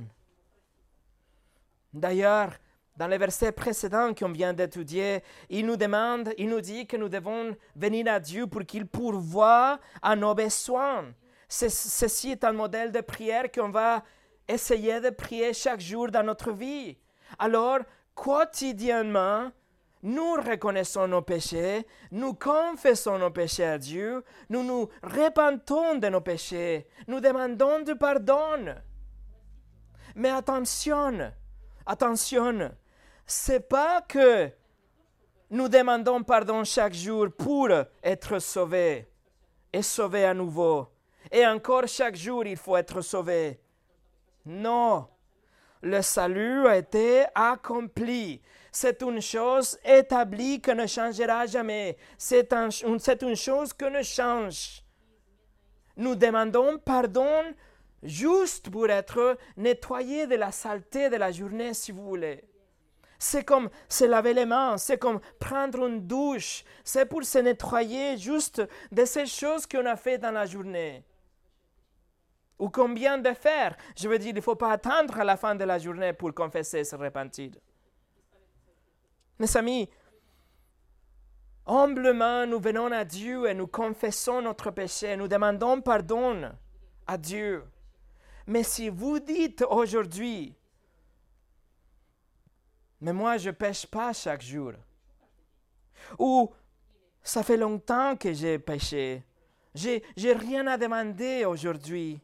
[1.93, 2.53] D'ailleurs,
[2.97, 7.09] dans les versets précédents qu'on vient d'étudier, il nous demande, il nous dit que nous
[7.09, 11.05] devons venir à Dieu pour qu'il pourvoie à nos besoins.
[11.47, 14.03] Ceci est un modèle de prière qu'on va
[14.47, 16.97] essayer de prier chaque jour dans notre vie.
[17.39, 17.79] Alors,
[18.15, 19.51] quotidiennement,
[20.03, 26.21] nous reconnaissons nos péchés, nous confessons nos péchés à Dieu, nous nous repentons de nos
[26.21, 28.75] péchés, nous demandons du pardon.
[30.15, 31.31] Mais attention,
[31.85, 32.71] attention,
[33.25, 34.51] c'est pas que
[35.49, 37.69] nous demandons pardon chaque jour pour
[38.03, 39.07] être sauvés
[39.71, 40.89] et sauvés à nouveau.
[41.31, 43.62] Et encore chaque jour, il faut être sauvé.
[44.45, 45.07] Non,
[45.81, 48.41] le salut a été accompli.
[48.71, 51.97] C'est une chose établie qui ne changera jamais.
[52.17, 54.83] C'est une chose qui ne change.
[55.95, 57.43] Nous demandons pardon
[58.01, 62.43] juste pour être nettoyés de la saleté de la journée, si vous voulez.
[63.19, 68.17] C'est comme se laver les mains, c'est comme prendre une douche, c'est pour se nettoyer
[68.17, 71.05] juste de ces choses qu'on a fait dans la journée.
[72.59, 73.75] Ou combien de faire?
[73.97, 76.33] Je veux dire, il ne faut pas attendre à la fin de la journée pour
[76.33, 77.51] confesser et se repentir.
[79.39, 79.89] Mes amis,
[81.65, 86.51] humblement, nous venons à Dieu et nous confessons notre péché, nous demandons pardon
[87.07, 87.63] à Dieu.
[88.47, 90.55] Mais si vous dites aujourd'hui,
[93.01, 94.73] mais moi je ne pêche pas chaque jour,
[96.19, 96.51] ou
[97.21, 99.23] ça fait longtemps que j'ai péché,
[99.75, 102.21] j'ai, rien à demander aujourd'hui,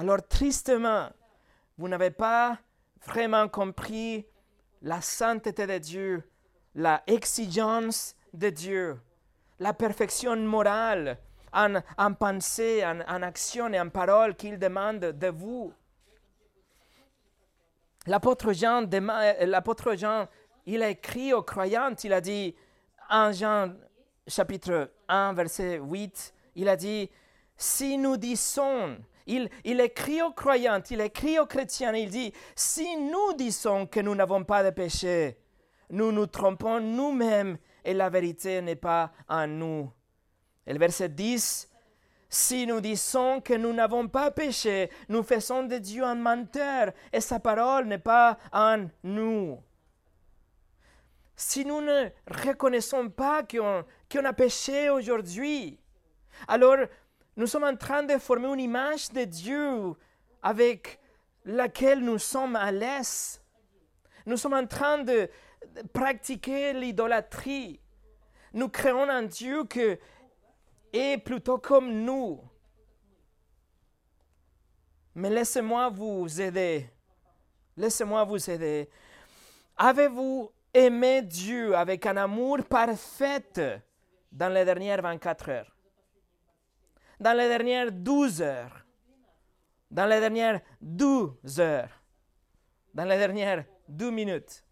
[0.00, 1.10] alors tristement,
[1.76, 2.58] vous n'avez pas
[3.06, 4.26] vraiment compris
[4.80, 6.30] la sainteté de Dieu,
[6.74, 8.98] la exigence de Dieu,
[9.58, 11.18] la perfection morale
[11.52, 15.70] en, en pensée, en, en action et en parole qu'il demande de vous.
[18.06, 20.28] L'apôtre Jean, euh, l'apôtre Jean,
[20.64, 22.56] il a écrit aux croyants, il a dit
[23.10, 23.74] en Jean
[24.26, 27.10] chapitre 1, verset 8, il a dit,
[27.58, 28.96] si nous disons
[29.30, 34.14] il, écrit aux croyants, il écrit aux chrétiens, il dit, si nous disons que nous
[34.14, 35.38] n'avons pas de péché,
[35.90, 39.90] nous nous trompons nous-mêmes et la vérité n'est pas en nous.
[40.66, 41.68] Le verset 10,
[42.28, 47.20] si nous disons que nous n'avons pas péché, nous faisons de Dieu un menteur et
[47.20, 49.58] sa parole n'est pas en nous.
[51.34, 55.80] Si nous ne reconnaissons pas qu'on a péché aujourd'hui,
[56.46, 56.76] alors
[57.40, 59.94] nous sommes en train de former une image de Dieu
[60.42, 61.00] avec
[61.46, 63.42] laquelle nous sommes à l'aise.
[64.26, 65.26] Nous sommes en train de,
[65.94, 67.80] pratiquer l'idolâtrie.
[68.52, 69.96] Nous créons un Dieu qui
[70.92, 72.42] est plutôt comme nous.
[75.14, 76.90] Mais laissez-moi vous aider.
[77.74, 78.90] Laissez-moi vous aider.
[79.78, 83.80] Avez-vous aimé Dieu avec un amour parfait
[84.30, 85.79] dans les dernières 24 heures?
[87.20, 88.86] Dans les dernières 12 heures,
[89.90, 92.02] dans les dernières 12 heures,
[92.94, 94.64] dans les dernières 2 minutes.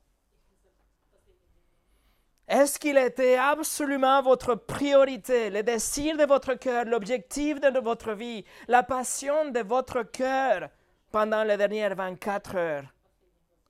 [2.48, 8.42] Est-ce qu'il était absolument votre priorité, le désir de votre cœur, l'objectif de votre vie,
[8.68, 10.70] la passion de votre cœur
[11.12, 12.94] pendant les dernières 24 heures,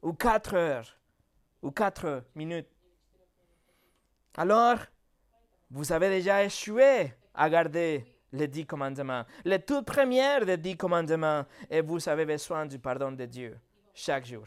[0.02, 0.96] ou 4 heures,
[1.62, 2.68] ou 4 minutes?
[4.36, 4.78] Alors,
[5.72, 11.44] vous avez déjà échoué à garder les dix commandements, les toutes premières des dix commandements,
[11.70, 13.58] et vous avez besoin du pardon de Dieu
[13.94, 14.44] chaque jour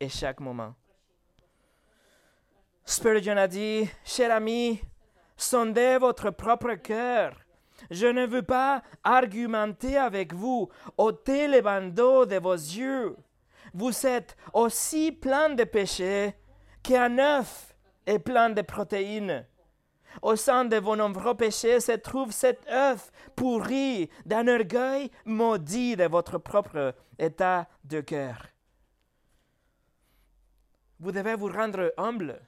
[0.00, 0.74] et chaque moment.
[2.84, 4.80] Spurgeon a dit, cher ami,
[5.36, 7.34] sondez votre propre cœur.
[7.90, 13.16] Je ne veux pas argumenter avec vous, ôtez les bandeaux de vos yeux.
[13.74, 16.34] Vous êtes aussi plein de péchés
[16.82, 17.74] qu'un œuf
[18.06, 19.46] est plein de protéines.
[20.22, 26.04] Au sein de vos nombreux péchés se trouve cet œuf pourri d'un orgueil maudit de
[26.04, 28.46] votre propre état de cœur.
[31.00, 32.40] Vous devez vous rendre humble.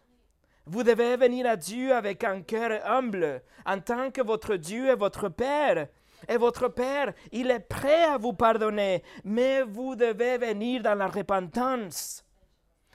[0.66, 4.96] Vous devez venir à Dieu avec un cœur humble, en tant que votre Dieu est
[4.96, 5.88] votre Père.
[6.28, 11.08] Et votre Père, il est prêt à vous pardonner, mais vous devez venir dans la
[11.08, 12.24] repentance.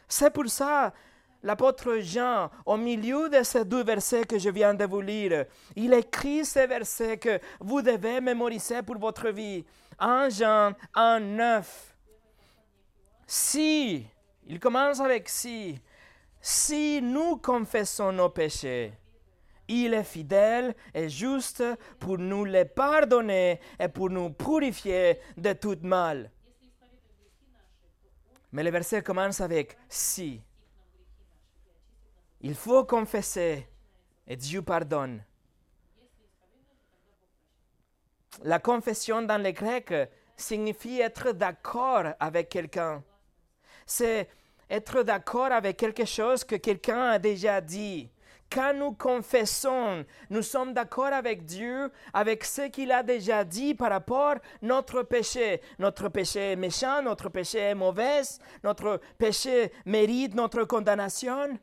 [0.08, 0.94] C'est pour ça
[1.46, 5.94] l'apôtre Jean, au milieu de ces deux versets que je viens de vous lire, il
[5.94, 9.64] écrit ces versets que vous devez mémoriser pour votre vie.
[10.00, 11.96] En Jean 1, 9.
[13.28, 14.06] Si,
[14.48, 15.80] il commence avec si,
[16.42, 18.94] si nous confessons nos péchés,
[19.68, 21.64] il est fidèle et juste
[22.00, 26.32] pour nous les pardonner et pour nous purifier de tout mal.
[28.52, 30.42] Mais le verset commence avec si.
[32.46, 33.68] Il faut confesser
[34.28, 35.24] et Dieu pardonne.
[38.44, 39.92] La confession dans le grec
[40.38, 43.04] signifie être d'accord avec quelqu'un.
[43.88, 44.30] C'est
[44.70, 48.12] être d'accord avec quelque chose que quelqu'un a déjà dit.
[48.52, 53.90] Quand nous confessons, nous sommes d'accord avec Dieu, avec ce qu'il a déjà dit par
[53.90, 55.62] rapport à notre péché.
[55.80, 58.22] Notre péché est méchant, notre péché est mauvais,
[58.64, 61.58] notre péché mérite notre condamnation.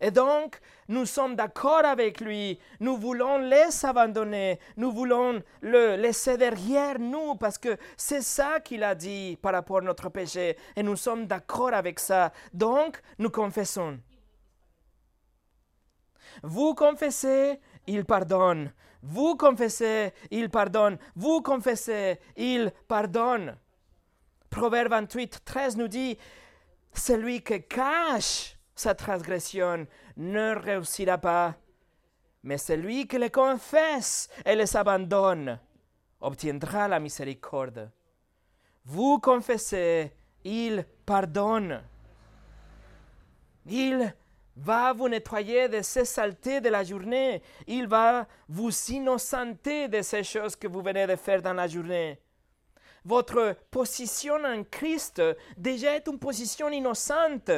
[0.00, 6.36] Et donc, nous sommes d'accord avec lui, nous voulons les abandonner, nous voulons le laisser
[6.36, 10.82] derrière nous parce que c'est ça qu'il a dit par rapport à notre péché et
[10.82, 12.32] nous sommes d'accord avec ça.
[12.52, 13.98] Donc, nous confessons.
[16.42, 18.72] Vous confessez, il pardonne.
[19.02, 20.98] Vous confessez, il pardonne.
[21.14, 23.56] Vous confessez, il pardonne.
[24.50, 26.18] Proverbe 28, 13 nous dit,
[26.92, 31.56] celui qui cache sa transgression ne réussira pas.
[32.44, 35.58] Mais celui qui les confesse et les abandonne
[36.20, 37.90] obtiendra la miséricorde.
[38.84, 40.12] Vous confessez,
[40.44, 41.82] il pardonne.
[43.66, 44.14] Il
[44.56, 47.42] va vous nettoyer de ces saletés de la journée.
[47.66, 52.20] Il va vous innocenter de ces choses que vous venez de faire dans la journée.
[53.04, 55.22] Votre position en Christ
[55.56, 57.50] déjà est une position innocente.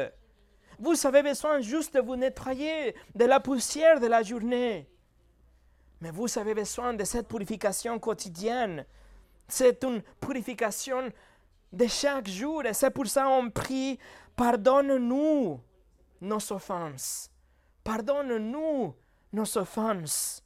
[0.78, 4.88] Vous avez besoin juste de vous nettoyer de la poussière de la journée.
[6.00, 8.86] Mais vous avez besoin de cette purification quotidienne.
[9.48, 11.10] C'est une purification
[11.72, 12.64] de chaque jour.
[12.64, 13.98] Et c'est pour ça qu'on prie,
[14.36, 15.60] pardonne-nous
[16.20, 17.30] nos offenses.
[17.82, 18.94] Pardonne-nous
[19.32, 20.44] nos offenses.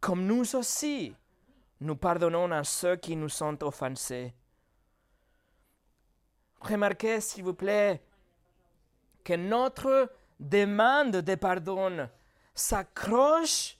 [0.00, 1.14] Comme nous aussi,
[1.80, 4.34] nous pardonnons à ceux qui nous sont offensés.
[6.60, 8.02] Remarquez, s'il vous plaît,
[9.24, 12.08] que notre demande de pardon
[12.54, 13.76] s'accroche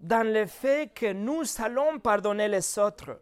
[0.00, 3.20] dans le fait que nous allons pardonner les autres.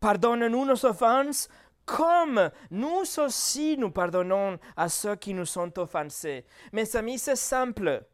[0.00, 1.48] Pardonne-nous nos offenses
[1.86, 6.44] comme nous aussi nous pardonnons à ceux qui nous sont offensés.
[6.72, 8.04] Mes amis, c'est simple.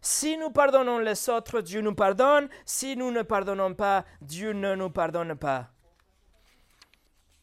[0.00, 2.48] Si nous pardonnons les autres, Dieu nous pardonne.
[2.66, 5.70] Si nous ne pardonnons pas, Dieu ne nous pardonne pas.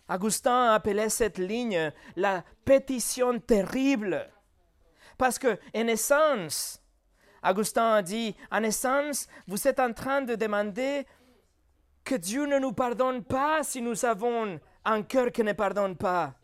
[0.10, 4.30] Augustin appelait cette ligne la pétition terrible.
[5.18, 6.82] Parce que, en essence,
[7.44, 11.06] Augustin a dit, en essence, vous êtes en train de demander
[12.04, 16.36] que Dieu ne nous pardonne pas si nous avons un cœur qui ne pardonne pas.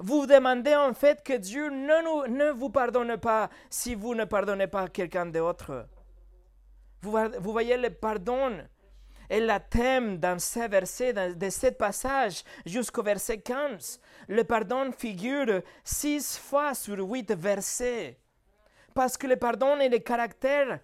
[0.00, 4.88] Vous demandez en fait que Dieu ne, vous pardonne pas si vous ne pardonnez pas
[4.88, 5.88] quelqu'un d'autre.
[7.02, 8.58] Vous voyez le pardon
[9.30, 14.00] et le thème dans ces versets, de ce passage jusqu'au verset 15.
[14.28, 18.18] Le pardon figure six fois sur huit versets.
[18.94, 20.80] Parce que le pardon est le caractère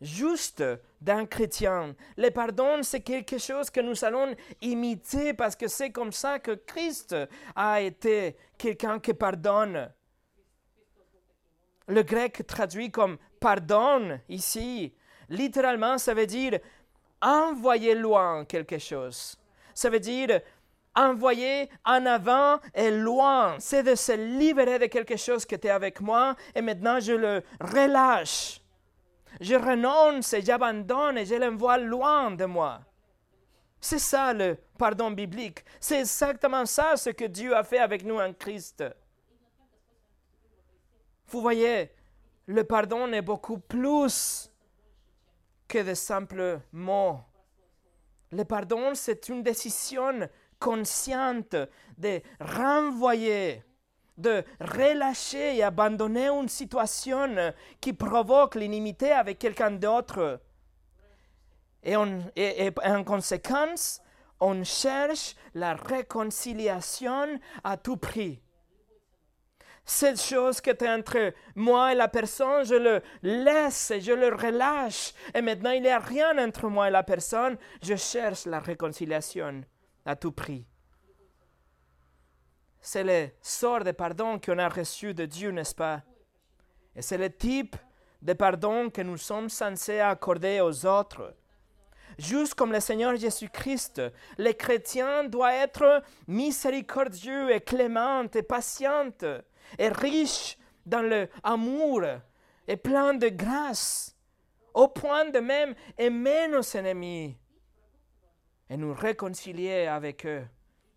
[0.00, 0.62] juste
[1.00, 1.94] d'un chrétien.
[2.16, 6.52] Le pardon, c'est quelque chose que nous allons imiter parce que c'est comme ça que
[6.52, 7.16] Christ
[7.54, 9.90] a été quelqu'un qui pardonne.
[11.88, 14.94] Le grec traduit comme pardon ici,
[15.28, 16.58] littéralement, ça veut dire
[17.20, 19.36] envoyer loin quelque chose.
[19.74, 20.40] Ça veut dire
[20.94, 23.56] envoyer en avant et loin.
[23.60, 27.42] C'est de se libérer de quelque chose qui était avec moi et maintenant je le
[27.60, 28.60] relâche.
[29.40, 32.80] Je renonce et j'abandonne et je l'envoie loin de moi.
[33.80, 35.64] C'est ça le pardon biblique.
[35.78, 38.84] C'est exactement ça ce que Dieu a fait avec nous en Christ.
[41.28, 41.92] Vous voyez,
[42.46, 44.50] le pardon est beaucoup plus
[45.68, 47.20] que de simples mots.
[48.32, 51.54] Le pardon, c'est une décision consciente
[51.96, 53.62] de renvoyer,
[54.16, 60.40] de relâcher et abandonner une situation qui provoque l'inimité avec quelqu'un d'autre.
[61.82, 61.94] Et,
[62.36, 64.00] et, en conséquence,
[64.40, 68.42] on cherche la réconciliation à tout prix
[69.88, 74.28] cette chose qui était entre moi et la personne, je le laisse et je le
[74.28, 75.14] relâche.
[75.34, 77.56] Et maintenant, il n'y a rien entre moi et la personne.
[77.82, 79.64] Je cherche la réconciliation
[80.04, 80.66] à tout prix.
[82.82, 86.02] C'est le sort de pardon qu'on a reçu de Dieu, n'est-ce pas?
[86.94, 87.74] Et c'est le type
[88.20, 91.34] de pardon que nous sommes censés accorder aux autres.
[92.18, 94.02] Juste comme le Seigneur Jésus-Christ,
[94.36, 99.12] le chrétien doit être miséricordieux et clément et patient
[99.76, 100.56] est riche
[100.86, 102.02] dans l'amour
[102.66, 104.16] et plein de grâce,
[104.74, 107.36] au point de même aimer nos ennemis
[108.70, 110.46] et nous réconcilier avec eux,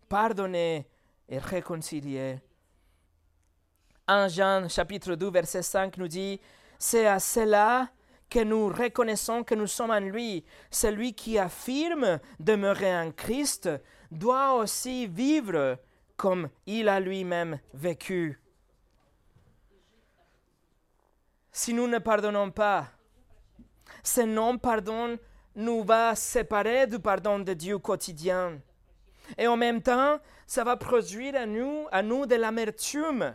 [0.08, 0.86] pardonner
[1.28, 2.40] et réconcilier.
[4.06, 6.40] 1 Jean chapitre 2 verset 5 nous dit,
[6.78, 7.88] c'est à cela
[8.28, 10.44] que nous reconnaissons que nous sommes en lui.
[10.70, 13.68] Celui qui affirme demeurer en Christ
[14.10, 15.78] doit aussi vivre
[16.16, 18.41] comme il a lui-même vécu.
[21.52, 22.86] Si nous ne pardonnons pas,
[24.02, 25.18] ce non-pardon
[25.54, 28.58] nous va séparer du pardon de Dieu quotidien.
[29.36, 33.34] Et en même temps, ça va produire à nous, à nous de l'amertume,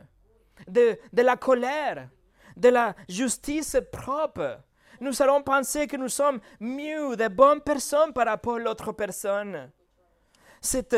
[0.67, 2.09] de, de la colère,
[2.55, 4.59] de la justice propre.
[4.99, 9.71] Nous allons penser que nous sommes mieux, de bonnes personnes par rapport à l'autre personne.
[10.59, 10.97] Cette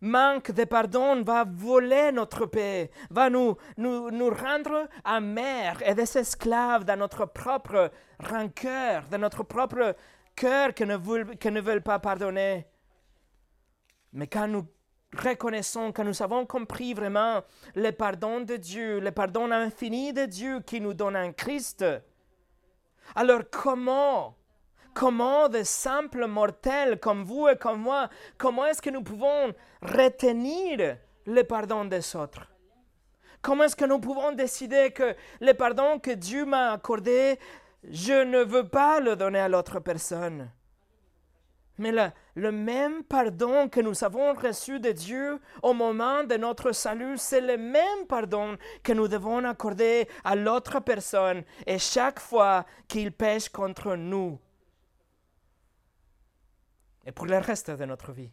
[0.00, 6.18] manque de pardon va voler notre paix, va nous, nous, nous rendre amers et des
[6.18, 7.90] esclaves dans notre propre
[8.20, 9.96] rancœur, dans notre propre
[10.34, 12.66] cœur qui ne, veulent, ne pas pardonner.
[14.12, 14.66] Mais quand nous
[15.16, 17.42] reconnaissons, quand nous avons compris vraiment
[17.74, 21.84] le pardon de Dieu, le pardon infini de Dieu qui nous donne un Christ,
[23.14, 24.36] alors comment,
[24.96, 30.96] comment de simples mortels comme vous et comme moi, comment est-ce que nous pouvons retenir
[31.26, 32.50] le pardon des autres?
[33.42, 37.38] Comment est-ce que nous pouvons décider que le pardon que Dieu m'a accordé,
[37.84, 40.50] je ne veux pas le donner à l'autre personne?
[41.76, 46.72] Mais le, le, même pardon que nous avons reçu de Dieu au moment de notre
[46.72, 52.64] salut, c'est le même pardon que nous devons accorder à l'autre personne et chaque fois
[52.88, 54.38] qu'il pêche contre nous.
[57.06, 58.32] Et pour le reste de notre vie.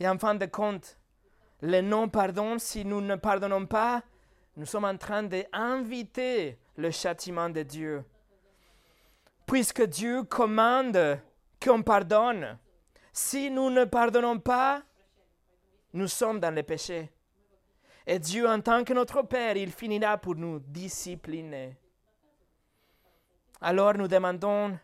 [0.00, 0.98] Et en fin de compte,
[1.60, 4.02] le non-pardon, si nous ne pardonnons pas,
[4.56, 8.04] nous sommes en train d'inviter le châtiment de Dieu
[9.52, 11.20] puisque Dieu commande
[11.62, 12.58] qu'on pardonne.
[13.12, 14.82] Si nous ne pardonnons pas,
[15.92, 17.10] nous sommes dans le péché.
[18.06, 21.76] Et Dieu, en tant que notre Père, il finira pour nous discipliner.
[23.60, 24.78] Alors nous demandons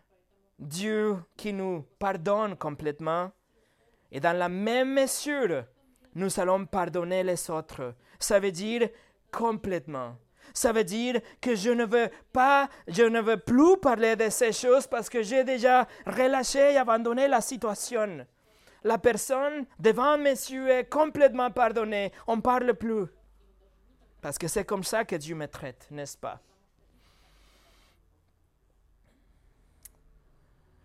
[0.58, 3.30] Dieu qui nous pardonne complètement.
[4.10, 5.64] Et dans la même mesure,
[6.14, 7.94] nous allons pardonner les autres.
[8.18, 8.88] Ça veut dire
[9.30, 10.16] complètement.
[10.54, 14.52] Ça veut dire que je ne veux pas, je ne veux plus parler de ces
[14.52, 18.26] choses parce que j'ai déjà relâché et abandonné la situation.
[18.82, 22.12] La personne devant mes yeux est complètement pardonnée.
[22.26, 23.06] On ne parle plus.
[24.20, 26.40] Parce que c'est comme ça que Dieu me traite, n'est-ce pas?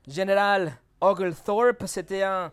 [0.07, 2.51] Général Oglethorpe, c'était un,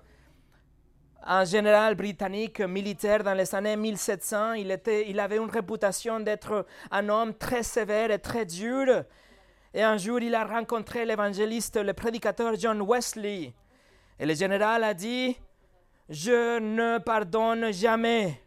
[1.45, 4.53] général britannique militaire dans les années 1700.
[4.55, 9.05] Il, était, il avait une réputation d'être un homme très sévère et très dur.
[9.75, 13.53] Et un jour, il a rencontré l'évangéliste, le prédicateur John Wesley.
[14.19, 15.37] Et le général a dit,
[16.09, 18.41] je ne pardonne jamais.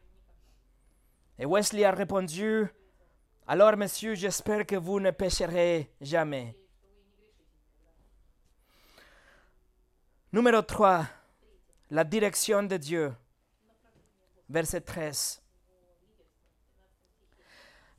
[1.37, 2.67] Et Wesley a répondu,
[3.47, 6.55] alors monsieur, j'espère que vous ne pécherez jamais.
[10.33, 11.05] Numéro 3
[11.91, 13.13] la direction de Dieu.
[14.49, 15.43] Verset 13.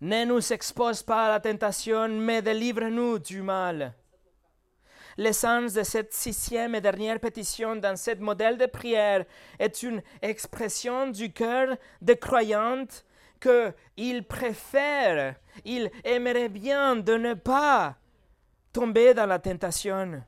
[0.01, 3.95] Ne nous expose pas à la tentation, mais délivre-nous du mal.
[5.17, 9.25] L'essence de cette sixième et dernière pétition dans ce modèle de prière
[9.61, 13.05] est une expression du cœur des croyantes
[13.41, 17.95] qu'il préfère, il aimerait bien de ne pas
[18.73, 20.21] tomber dans la tentation.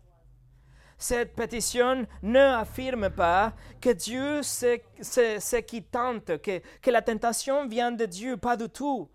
[0.98, 7.66] Cette pétition ne affirme pas que Dieu c'est ce qui tente, que, que la tentation
[7.66, 9.08] vient de Dieu, pas du tout.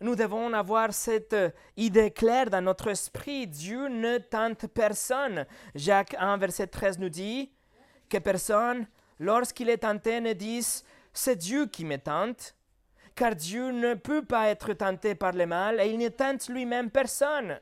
[0.00, 1.34] Nous devons avoir cette
[1.76, 3.48] idée claire dans notre esprit.
[3.48, 5.44] Dieu ne tente personne.
[5.74, 7.50] Jacques 1, verset 13 nous dit
[8.08, 8.86] que personne,
[9.18, 12.54] lorsqu'il est tenté, ne dise c'est Dieu qui me tente,
[13.16, 16.90] car Dieu ne peut pas être tenté par le mal et il ne tente lui-même
[16.90, 17.58] personne.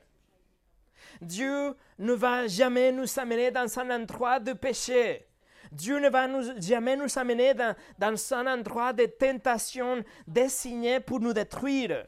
[1.21, 5.27] Dieu ne va jamais nous amener dans un endroit de péché.
[5.71, 6.27] Dieu ne va
[6.59, 12.05] jamais nous amener dans, dans un endroit de tentation destiné pour nous détruire.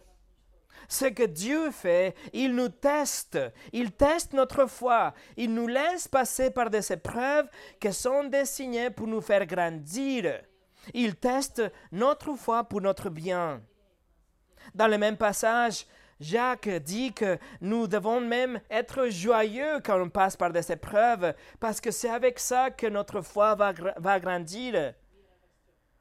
[0.87, 3.37] Ce que Dieu fait, il nous teste,
[3.73, 7.47] il teste notre foi, il nous laisse passer par des épreuves
[7.79, 10.41] qui sont destinées pour nous faire grandir.
[10.93, 13.61] Il teste notre foi pour notre bien.
[14.73, 15.85] Dans le même passage,
[16.19, 21.79] Jacques dit que nous devons même être joyeux quand on passe par des épreuves, parce
[21.79, 24.93] que c'est avec ça que notre foi va, grandir.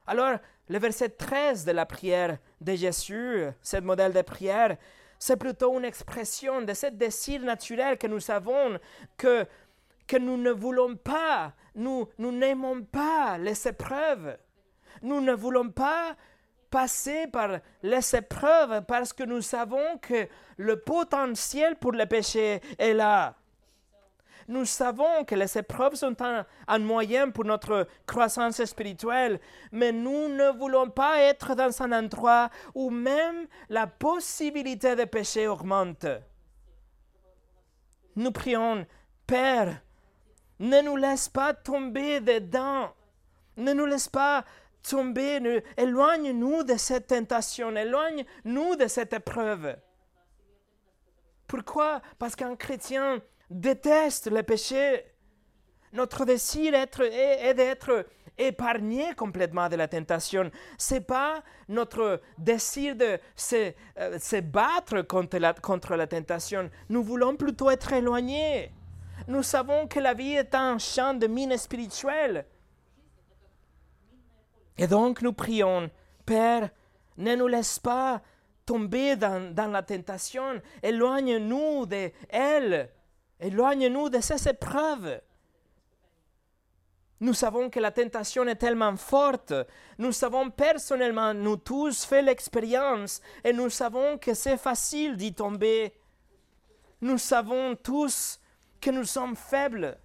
[0.05, 4.77] Alors, le verset 13 de la prière de Jésus, ce modèle de prière,
[5.17, 8.77] c'est plutôt une expression de ce désir naturel que nous avons,
[9.17, 9.45] que,
[10.05, 14.37] que nous ne voulons pas, nous n'aimons pas les épreuves.
[15.01, 16.15] Nous ne voulons pas
[16.69, 22.93] passer par les épreuves parce que nous savons que le potentiel pour le péché est
[22.93, 23.35] là.
[24.47, 29.39] Nous savons que les épreuves sont un, un, moyen pour notre croissance spirituelle,
[29.71, 35.47] mais nous ne voulons pas être dans un endroit où même la possibilité de péché
[35.47, 36.07] augmente.
[38.15, 38.87] Nous prions,
[39.27, 39.81] Père,
[40.59, 42.89] ne nous laisse pas tomber dedans.
[43.55, 44.43] Ne nous laisse pas
[44.81, 45.63] tomber.
[45.77, 47.75] Éloigne-nous de cette tentation.
[47.75, 49.75] Éloigne-nous de cette épreuve.
[51.47, 52.01] Pourquoi?
[52.19, 55.03] Parce qu'un chrétien déteste le péché.
[55.91, 58.05] Notre désir est, d'être
[58.37, 60.51] épargné complètement de la tentation.
[60.77, 66.69] Ce n'est pas notre désir de se, euh, battre contre la, contre la tentation.
[66.89, 68.71] Nous voulons plutôt être éloignés.
[69.27, 72.45] Nous savons que la vie est un champ de mine spirituelle.
[74.79, 75.91] Et donc nous prions,
[76.25, 76.69] Père,
[77.17, 78.21] ne nous laisse pas
[78.65, 80.61] tomber dans, la tentation.
[80.81, 82.89] Éloigne-nous de elle.
[83.41, 85.19] Éloigne-nous de ces épreuves.
[87.19, 89.53] Nous savons que la tentation est tellement forte.
[89.97, 95.93] Nous savons personnellement, nous tous, fait l'expérience et nous savons que c'est facile d'y tomber.
[97.01, 98.39] Nous savons tous
[98.79, 99.97] que nous sommes faibles.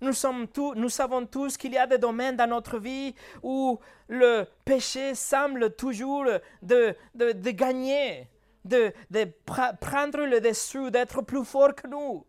[0.00, 0.46] Nous, sommes
[0.76, 3.78] nous savons tous qu'il y a des domaines dans notre vie où
[4.08, 6.24] le péché semble toujours
[6.62, 8.28] de, de, de gagner,
[8.64, 12.26] de, de prendre le dessus, d'être plus fort que nous.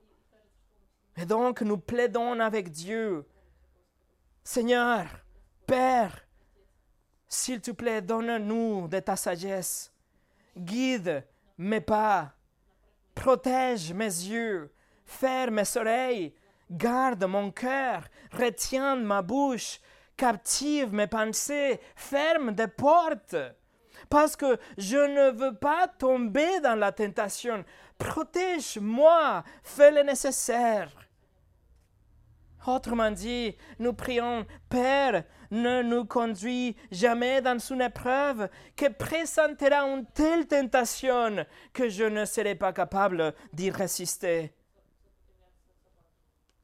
[1.18, 3.26] Et donc nous plaidons avec Dieu.
[4.44, 5.06] Seigneur,
[5.66, 6.26] Père,
[7.28, 9.94] s'il te plaît, donne-nous de ta sagesse.
[10.58, 11.26] Guide
[11.58, 12.34] mes pas.
[13.16, 14.72] Protège mes yeux
[15.12, 16.34] ferme mes oreilles,
[16.72, 19.80] garde mon cœur, retiens ma bouche,
[20.18, 23.36] captive mes pensées, ferme des portes.
[24.10, 27.64] Parce que je ne veux pas tomber dans la tentation.
[27.98, 30.90] Protège-moi, fais le nécessaire.
[32.66, 40.06] Autrement dit, nous prions, Père, ne nous conduis jamais dans une épreuve qui présentera une
[40.06, 44.54] telle tentation que je ne serai pas capable d'y résister?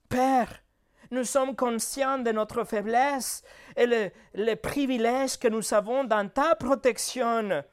[0.09, 0.63] Père,
[1.11, 3.43] nous sommes conscients de notre faiblesse
[3.75, 7.63] et le, le privilège que nous avons dans ta protection.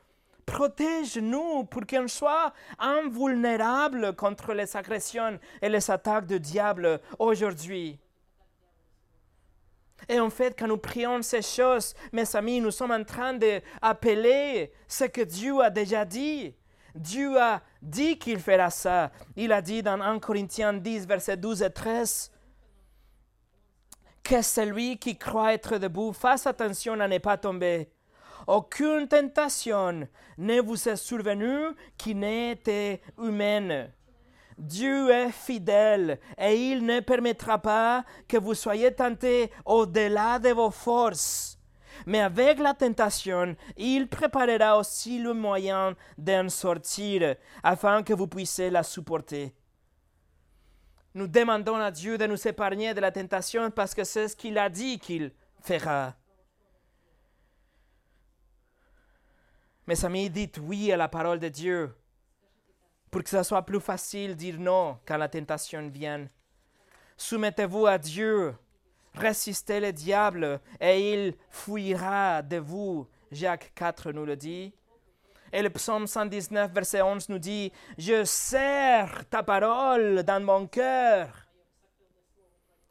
[0.46, 7.98] Protège-nous pour qu'on soit invulnérable contre les agressions et les attaques du diable aujourd'hui.
[10.08, 14.72] Et en fait, quand nous prions ces choses, mes amis, nous sommes en train d'appeler
[14.86, 16.54] ce que Dieu a déjà dit.
[16.94, 19.10] Dieu a dit qu'il fera ça.
[19.36, 22.30] Il a dit dans 1 Corinthiens 10, versets 12 et 13,
[24.22, 27.90] que celui qui croit être debout fasse attention à ne pas tomber.
[28.46, 30.06] Aucune tentation
[30.38, 33.90] ne vous est survenue qui été humaine.
[34.58, 40.70] Dieu est fidèle et il ne permettra pas que vous soyez tentés au-delà de vos
[40.70, 41.53] forces.
[42.06, 48.70] Mais avec la tentation, il préparera aussi le moyen d'en sortir afin que vous puissiez
[48.70, 49.54] la supporter.
[51.14, 54.58] Nous demandons à Dieu de nous épargner de la tentation parce que c'est ce qu'il
[54.58, 56.14] a dit qu'il fera.
[59.86, 61.94] Mes amis, dites oui à la parole de Dieu
[63.10, 66.28] pour que ce soit plus facile de dire non quand la tentation vient.
[67.16, 68.56] Soumettez-vous à Dieu,
[69.14, 73.08] résistez le diable et il fuira de vous.
[73.30, 74.72] Jacques 4 nous le dit.
[75.52, 81.28] Et le psaume 119, verset 11 nous dit, Je serre ta parole dans mon cœur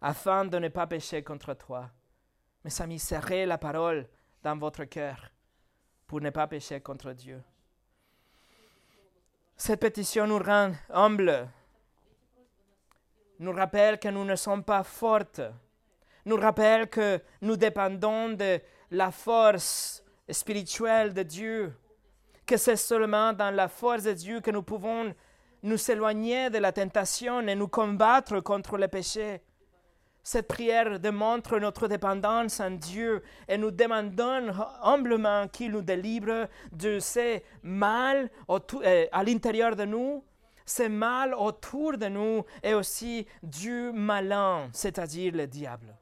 [0.01, 1.89] afin de ne pas pécher contre toi.
[2.63, 4.07] Mes amis, serrez la parole
[4.41, 5.29] dans votre cœur
[6.07, 7.41] pour ne pas pécher contre Dieu.
[9.55, 11.49] Cette pétition nous rend humbles,
[13.39, 15.41] nous rappelle que nous ne sommes pas fortes,
[16.25, 18.59] nous rappelle que nous dépendons de
[18.91, 21.73] la force spirituelle de Dieu,
[22.45, 25.13] que c'est seulement dans la force de Dieu que nous pouvons
[25.63, 29.41] nous éloigner de la tentation et nous combattre contre le péché.
[30.25, 36.99] Cette prière démontre notre dépendance en Dieu et nous demandons humblement qu'il nous délivre de
[36.99, 40.23] ces mal euh, à l'intérieur de nous,
[40.65, 45.93] ces mal autour de nous et aussi du malin, c'est-à-dire le diable.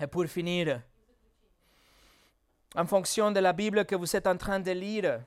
[0.00, 0.82] Et pour finir,
[2.74, 5.20] en fonction de la Bible que vous êtes en train de lire.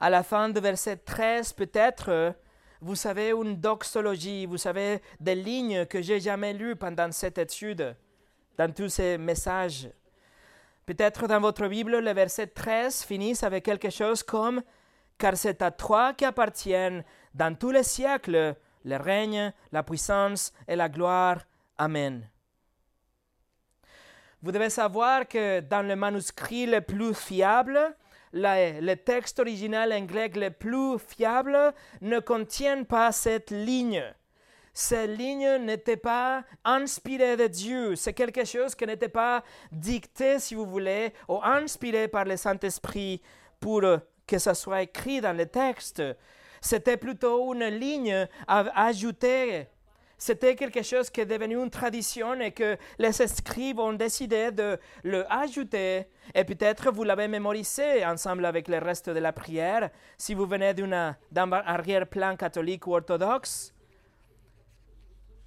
[0.00, 2.34] À la fin du verset 13, peut-être,
[2.80, 7.96] vous savez une doxologie, vous savez des lignes que j'ai jamais lues pendant cette étude,
[8.56, 9.90] dans tous ces messages.
[10.86, 14.62] Peut-être dans votre Bible, le verset 13 finit avec quelque chose comme
[15.18, 20.76] car c'est à toi qui appartiennent dans tous les siècles le règne, la puissance et
[20.76, 21.38] la gloire.
[21.76, 22.28] Amen.
[24.42, 27.78] Vous devez savoir que dans le manuscrit le plus fiable,
[28.32, 34.04] le texte original anglais le plus fiable ne contient pas cette ligne.
[34.72, 37.96] Cette ligne n'était pas inspirée de Dieu.
[37.96, 43.20] C'est quelque chose qui n'était pas dicté, si vous voulez, ou inspiré par le Saint-Esprit
[43.58, 43.82] pour
[44.24, 46.00] que ça soit écrit dans le texte.
[46.60, 49.66] C'était plutôt une ligne à ajouter
[50.18, 54.78] c'était quelque chose qui est devenu une tradition et que les scribes ont décidé de
[55.04, 56.06] le ajouter.
[56.34, 60.74] Et peut-être vous l'avez mémorisé ensemble avec le reste de la prière si vous venez
[60.74, 63.72] d'un arrière-plan catholique ou orthodoxe.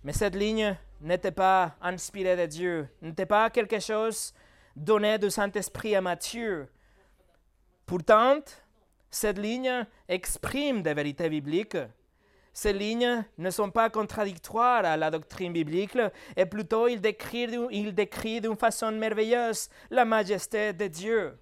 [0.04, 4.34] Mais cette ligne n'était pas inspirée de Dieu, n'était pas quelque chose
[4.76, 6.70] donné du Saint-Esprit à Matthieu.
[7.86, 8.40] Pourtant,
[9.10, 11.78] cette ligne exprime des vérités bibliques
[12.54, 15.98] ces lignes ne sont pas contradictoires à la doctrine biblique,
[16.36, 21.38] et plutôt il décrit, d'une façon merveilleuse la majesté de Dieu.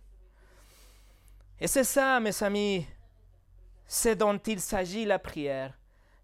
[1.59, 2.85] Et c'est ça, mes amis,
[3.87, 5.77] c'est dont il s'agit la prière,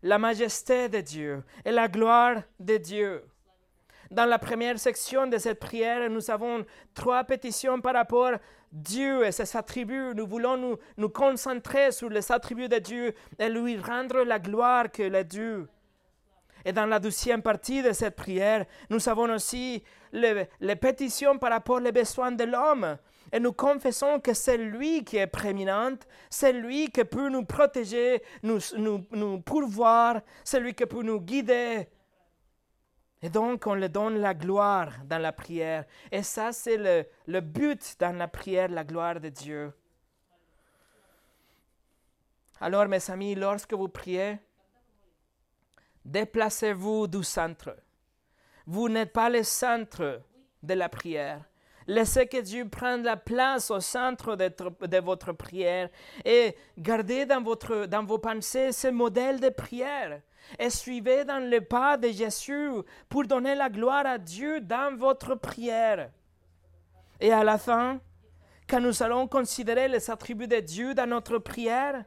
[0.03, 3.23] la majesté de Dieu et la gloire de Dieu.
[4.11, 6.63] Dans la première section de cette prière, nous avons
[6.93, 8.39] trois pétitions par rapport à
[8.75, 10.13] Dieu et ses attributs.
[10.13, 14.91] Nous voulons nous, nous concentrer sur les attributs de Dieu et lui rendre la gloire
[14.91, 15.67] que est Dieu.
[16.65, 21.51] Et dans la deuxième partie de cette prière, nous avons aussi les, les pétitions par
[21.51, 22.97] rapport aux besoins de l'homme.
[23.31, 25.97] Et nous confessons que c'est lui qui est prééminent,
[26.29, 31.21] c'est lui qui peut nous protéger, nous, nous, nous pourvoir, c'est lui qui peut nous
[31.21, 31.87] guider,
[33.25, 35.85] et donc, on le donne la gloire dans la prière.
[36.11, 39.73] Et ça, c'est le, le but dans la prière, la gloire de Dieu.
[42.61, 44.37] Alors, mes amis, lorsque vous priez,
[46.05, 47.75] déplacez-vous du centre.
[48.67, 50.21] Vous n'êtes pas le centre
[50.61, 51.41] de la prière.
[51.87, 54.53] Laissez que Dieu prenne la place au centre de,
[54.85, 55.89] de, votre prière
[56.23, 60.21] et gardez dans, votre, dans vos pensées ce modèle de prière
[60.59, 62.69] et suivez dans le pas de Jésus
[63.09, 66.09] pour donner la gloire à Dieu dans votre prière.
[67.19, 67.99] Et à la fin,
[68.67, 72.03] quand nous allons considérer les attributs de Dieu dans notre prière,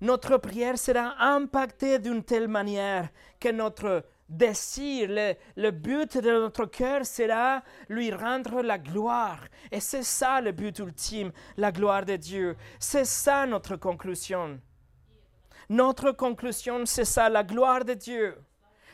[0.00, 3.08] notre prière sera impactée d'une telle manière
[3.40, 5.08] que notre désir,
[5.56, 9.40] le, but de notre cœur sera lui rendre la gloire.
[9.70, 12.56] Et c'est ça le but ultime, la gloire de Dieu.
[12.78, 14.60] C'est ça notre conclusion.
[15.68, 18.36] Notre conclusion, c'est ça, la gloire de Dieu.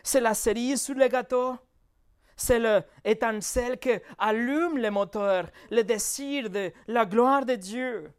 [0.02, 1.56] C'est la cerise sur le gâteau.
[2.36, 2.58] C'est
[3.04, 8.10] l'étincelle qui allume le moteur, le désir de la gloire de Dieu.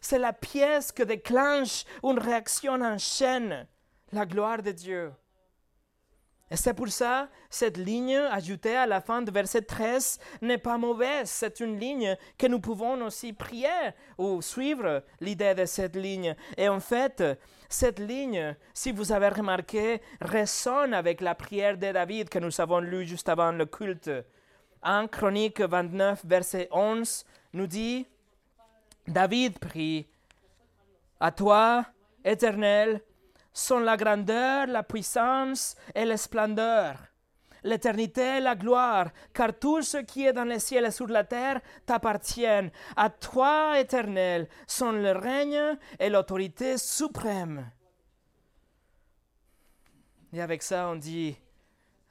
[0.00, 3.68] C'est la pièce qui déclenche une réaction en chaîne,
[4.10, 5.12] la gloire de Dieu.
[6.52, 10.76] Et c'est pour ça, cette ligne ajoutée à la fin de verset 13 n'est pas
[10.76, 11.30] mauvaise.
[11.30, 13.68] C'est une ligne que nous pouvons aussi prier
[14.18, 16.36] ou suivre l'idée de cette ligne.
[16.58, 17.22] Et en fait,
[17.72, 22.80] cette ligne, si vous avez remarqué, résonne avec la prière de David que nous avons
[22.80, 24.10] lue juste avant le culte.
[24.82, 28.06] En Chronique 29, verset 11, nous dit,
[29.06, 30.06] David prie,
[31.20, 31.86] À toi,
[32.24, 33.00] Éternel,
[33.52, 36.96] sont la grandeur, la puissance et la splendeur,
[37.64, 41.24] l'éternité et la gloire, car tout ce qui est dans les ciels et sur la
[41.24, 42.46] terre t'appartient.
[42.96, 47.70] À toi, éternel, sont le règne et l'autorité suprême.
[50.32, 51.36] Et avec ça, on dit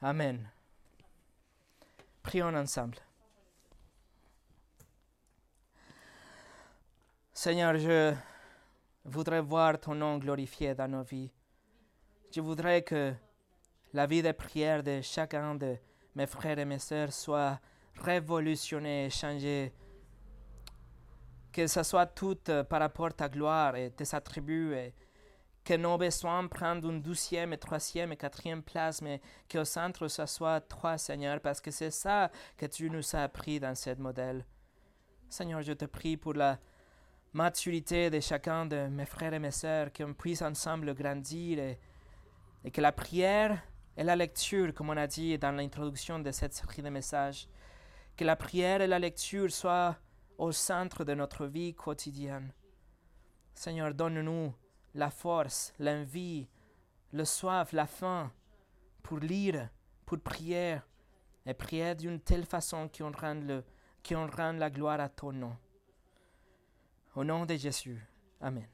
[0.02, 0.47] Amen.
[2.24, 2.97] Prions ensemble.
[7.34, 8.14] Seigneur, je
[9.04, 11.32] voudrais voir ton nom glorifié dans nos vies.
[12.34, 13.14] Je voudrais que
[13.94, 15.78] la vie de prière de chacun de
[16.16, 17.60] mes frères et mes sœurs soit
[17.96, 19.74] révolutionnée, changée.
[21.52, 24.94] Que ce soit tout euh, par rapport à ta gloire et tes attributs et
[25.64, 29.22] que nos besoins prennent une douzième et troisième et quatrième place, mais
[29.52, 33.60] qu'au centre, ce soit toi, Seigneur, parce que c'est ça que tu nous as appris
[33.60, 34.46] dans ce modèle.
[35.30, 36.58] Seigneur, je te prie pour la
[37.34, 42.82] maturité de chacun de mes frères et mes sœurs, qu'on puisse ensemble grandir et, que
[42.82, 43.62] la prière
[43.98, 47.48] et la lecture, comme on a dit dans l'introduction de cette série de messages,
[48.16, 49.98] que la prière et la lecture soient
[50.38, 52.54] au centre de notre vie quotidienne.
[53.54, 54.54] Seigneur, donne-nous
[54.96, 56.48] la force, l'envie,
[57.12, 58.32] le soif, la faim
[59.04, 59.70] pour lire,
[60.06, 60.78] pour prier
[61.46, 63.64] et prier d'une telle façon qu'on rende,
[64.10, 65.56] rend la gloire à ton nom.
[67.16, 68.02] Au nom de Jésus.
[68.39, 68.68] Amen.